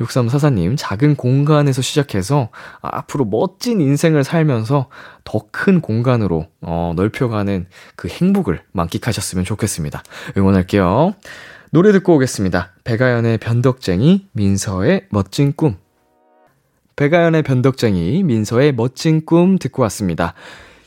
6344님, 0.00 0.74
작은 0.76 1.16
공간에서 1.16 1.80
시작해서 1.80 2.50
앞으로 2.82 3.24
멋진 3.24 3.80
인생을 3.80 4.22
살면서 4.22 4.88
더 5.24 5.40
큰 5.58 5.80
공간으로 5.80 6.46
어, 6.60 6.92
넓혀가는 6.96 7.66
그 7.96 8.08
행복을 8.08 8.62
만끽하셨으면 8.72 9.44
좋겠습니다. 9.46 10.02
응원할게요. 10.36 11.14
노래 11.70 11.92
듣고 11.92 12.14
오겠습니다. 12.16 12.72
배가연의 12.84 13.38
변덕쟁이, 13.38 14.26
민서의 14.32 15.06
멋진 15.10 15.54
꿈. 15.56 15.76
배가연의 16.96 17.42
변덕쟁이, 17.42 18.22
민서의 18.22 18.72
멋진 18.72 19.24
꿈 19.24 19.58
듣고 19.58 19.82
왔습니다. 19.82 20.34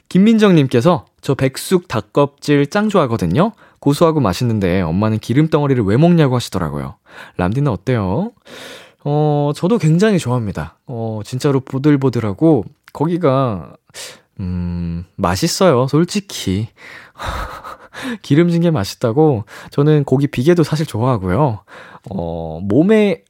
김민정님께서 0.08 1.06
저 1.22 1.36
백숙 1.36 1.88
닭껍질 1.88 2.68
짱 2.68 2.90
좋아하거든요. 2.90 3.52
고소하고 3.80 4.20
맛있는데 4.20 4.82
엄마는 4.82 5.20
기름 5.20 5.48
덩어리를 5.48 5.84
왜 5.84 5.98
먹냐고 5.98 6.36
하시더라고요. 6.36 6.96
람디는 7.38 7.72
어때요? 7.72 8.32
어, 9.04 9.52
저도 9.56 9.78
굉장히 9.78 10.20
좋아합니다. 10.20 10.78
어, 10.86 11.22
진짜로 11.24 11.60
보들보들하고 11.62 12.66
거기가 12.94 13.74
음, 14.40 15.06
맛있어요. 15.16 15.88
솔직히. 15.88 16.70
기름진 18.22 18.62
게 18.62 18.72
맛있다고 18.72 19.44
저는 19.72 20.04
고기 20.06 20.28
비계도 20.28 20.64
사실 20.64 20.86
좋아하고요. 20.86 21.64
어, 22.10 22.60
몸에 22.64 23.24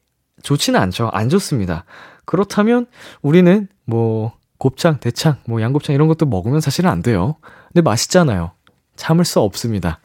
좋지는 0.43 0.79
않죠. 0.79 1.09
안 1.11 1.29
좋습니다. 1.29 1.85
그렇다면 2.25 2.85
우리는 3.21 3.67
뭐 3.85 4.33
곱창, 4.57 4.99
대창, 4.99 5.37
뭐 5.45 5.61
양곱창 5.61 5.95
이런 5.95 6.07
것도 6.07 6.25
먹으면 6.25 6.61
사실은 6.61 6.89
안 6.89 7.01
돼요. 7.01 7.35
근데 7.67 7.81
맛있잖아요. 7.81 8.51
참을 8.95 9.25
수 9.25 9.39
없습니다. 9.39 9.99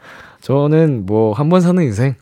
저는 0.45 1.07
뭐 1.07 1.33
한 1.33 1.49
번 1.49 1.63
사는 1.63 1.83
인생 1.83 2.15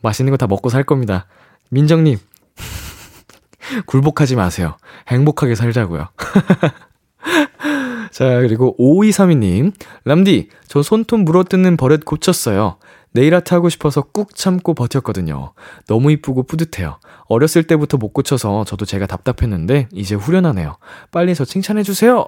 맛있는 0.00 0.30
거 0.30 0.36
다 0.36 0.46
먹고 0.46 0.68
살 0.70 0.84
겁니다. 0.84 1.26
민정님, 1.70 2.18
굴복하지 3.86 4.36
마세요. 4.36 4.76
행복하게 5.08 5.56
살자고요. 5.56 6.08
자, 8.12 8.40
그리고 8.40 8.76
5232님. 8.78 9.72
람디, 10.04 10.50
저 10.68 10.82
손톱 10.82 11.20
물어뜯는 11.20 11.76
버릇 11.76 12.04
고쳤어요. 12.04 12.78
네일 13.12 13.34
아트 13.34 13.52
하고 13.54 13.68
싶어서 13.68 14.02
꾹 14.02 14.34
참고 14.36 14.72
버텼거든요. 14.74 15.52
너무 15.88 16.12
이쁘고 16.12 16.44
뿌듯해요. 16.44 17.00
어렸을 17.26 17.64
때부터 17.64 17.96
못 17.96 18.12
고쳐서 18.12 18.64
저도 18.64 18.84
제가 18.84 19.06
답답했는데 19.06 19.88
이제 19.92 20.14
후련하네요. 20.14 20.76
빨리 21.10 21.34
저 21.34 21.44
칭찬해 21.44 21.82
주세요. 21.82 22.24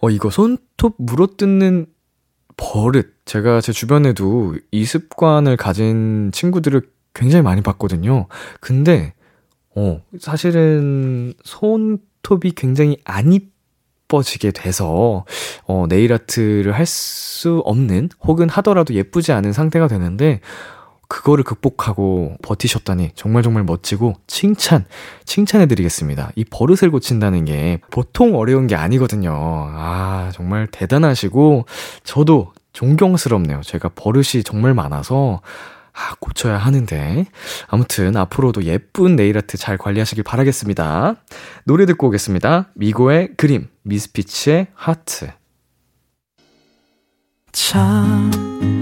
어, 0.00 0.10
이거 0.10 0.30
손톱 0.30 0.94
물어뜯는 0.98 1.86
버릇. 2.56 3.14
제가 3.24 3.60
제 3.60 3.72
주변에도 3.72 4.56
이 4.70 4.84
습관을 4.84 5.56
가진 5.56 6.30
친구들을 6.32 6.82
굉장히 7.14 7.42
많이 7.42 7.60
봤거든요. 7.62 8.26
근데, 8.60 9.14
어, 9.76 10.00
사실은 10.20 11.34
손톱이 11.44 12.52
굉장히 12.56 12.98
안 13.04 13.32
이뻐지게 13.32 14.52
돼서, 14.52 15.24
어, 15.66 15.86
네일 15.88 16.12
아트를 16.12 16.72
할 16.72 16.86
수 16.86 17.60
없는, 17.64 18.10
혹은 18.24 18.48
하더라도 18.48 18.94
예쁘지 18.94 19.32
않은 19.32 19.52
상태가 19.52 19.88
되는데, 19.88 20.40
그거를 21.12 21.44
극복하고 21.44 22.36
버티셨다니 22.42 23.10
정말 23.14 23.42
정말 23.42 23.64
멋지고 23.64 24.14
칭찬, 24.26 24.86
칭찬해드리겠습니다. 25.26 26.32
이 26.36 26.44
버릇을 26.46 26.90
고친다는 26.90 27.44
게 27.44 27.82
보통 27.90 28.34
어려운 28.34 28.66
게 28.66 28.76
아니거든요. 28.76 29.30
아, 29.34 30.30
정말 30.32 30.68
대단하시고, 30.68 31.66
저도 32.02 32.54
존경스럽네요. 32.72 33.60
제가 33.62 33.90
버릇이 33.94 34.42
정말 34.42 34.72
많아서, 34.72 35.42
아, 35.92 36.14
고쳐야 36.18 36.56
하는데. 36.56 37.26
아무튼 37.66 38.16
앞으로도 38.16 38.64
예쁜 38.64 39.14
네일 39.14 39.36
아트 39.36 39.58
잘 39.58 39.76
관리하시길 39.76 40.24
바라겠습니다. 40.24 41.16
노래 41.64 41.84
듣고 41.84 42.06
오겠습니다. 42.06 42.70
미고의 42.74 43.34
그림, 43.36 43.68
미스피치의 43.82 44.68
하트. 44.74 45.30
참 47.52 48.81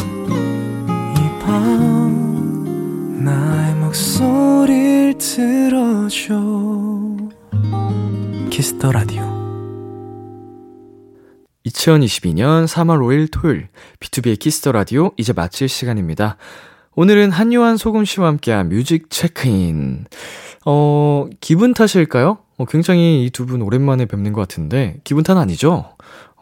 밤 1.61 3.23
나의 3.23 3.75
목소리를 3.75 5.15
들어줘 5.19 6.41
Kiss 8.49 8.73
the 8.73 8.91
Radio 8.91 9.21
2022년 11.67 12.65
3월 12.65 12.97
5일 12.99 13.27
토요일 13.31 13.67
B2B의 13.99 14.39
키스터 14.39 14.71
라디오 14.71 15.11
이제 15.17 15.33
마칠 15.33 15.69
시간입니다. 15.69 16.37
오늘은 16.95 17.29
한요한 17.29 17.77
소금 17.77 18.05
씨와 18.05 18.27
함께한 18.27 18.69
뮤직 18.69 19.11
체크인. 19.11 20.05
어, 20.65 21.27
기분 21.39 21.73
탓일까요? 21.75 22.39
어, 22.57 22.65
굉장히 22.65 23.23
이 23.25 23.29
두 23.29 23.45
분 23.45 23.61
오랜만에 23.61 24.05
뵙는 24.07 24.33
것 24.33 24.41
같은데 24.41 24.97
기분 25.03 25.23
탓 25.23 25.37
아니죠? 25.37 25.91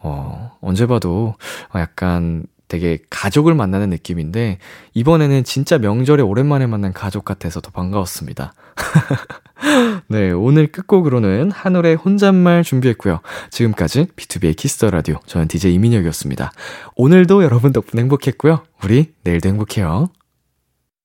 어, 0.01 0.53
언제 0.61 0.87
봐도 0.87 1.35
약간 1.75 2.45
되게 2.69 2.99
가족을 3.09 3.53
만나는 3.55 3.89
느낌인데, 3.89 4.59
이번에는 4.93 5.43
진짜 5.43 5.77
명절에 5.77 6.23
오랜만에 6.23 6.67
만난 6.67 6.93
가족 6.93 7.25
같아서 7.25 7.59
더 7.59 7.71
반가웠습니다. 7.71 8.53
네, 10.07 10.31
오늘 10.31 10.67
끝곡으로는 10.67 11.51
한올의 11.51 11.95
혼잣말 11.95 12.63
준비했고요. 12.63 13.19
지금까지 13.51 14.07
B2B의 14.15 14.55
키스터 14.55 14.89
라디오, 14.89 15.19
저는 15.25 15.49
DJ 15.49 15.73
이민혁이었습니다. 15.73 16.51
오늘도 16.95 17.43
여러분 17.43 17.73
덕분에 17.73 18.01
행복했고요. 18.01 18.63
우리 18.83 19.11
내일도 19.23 19.49
행복해요. 19.49 20.09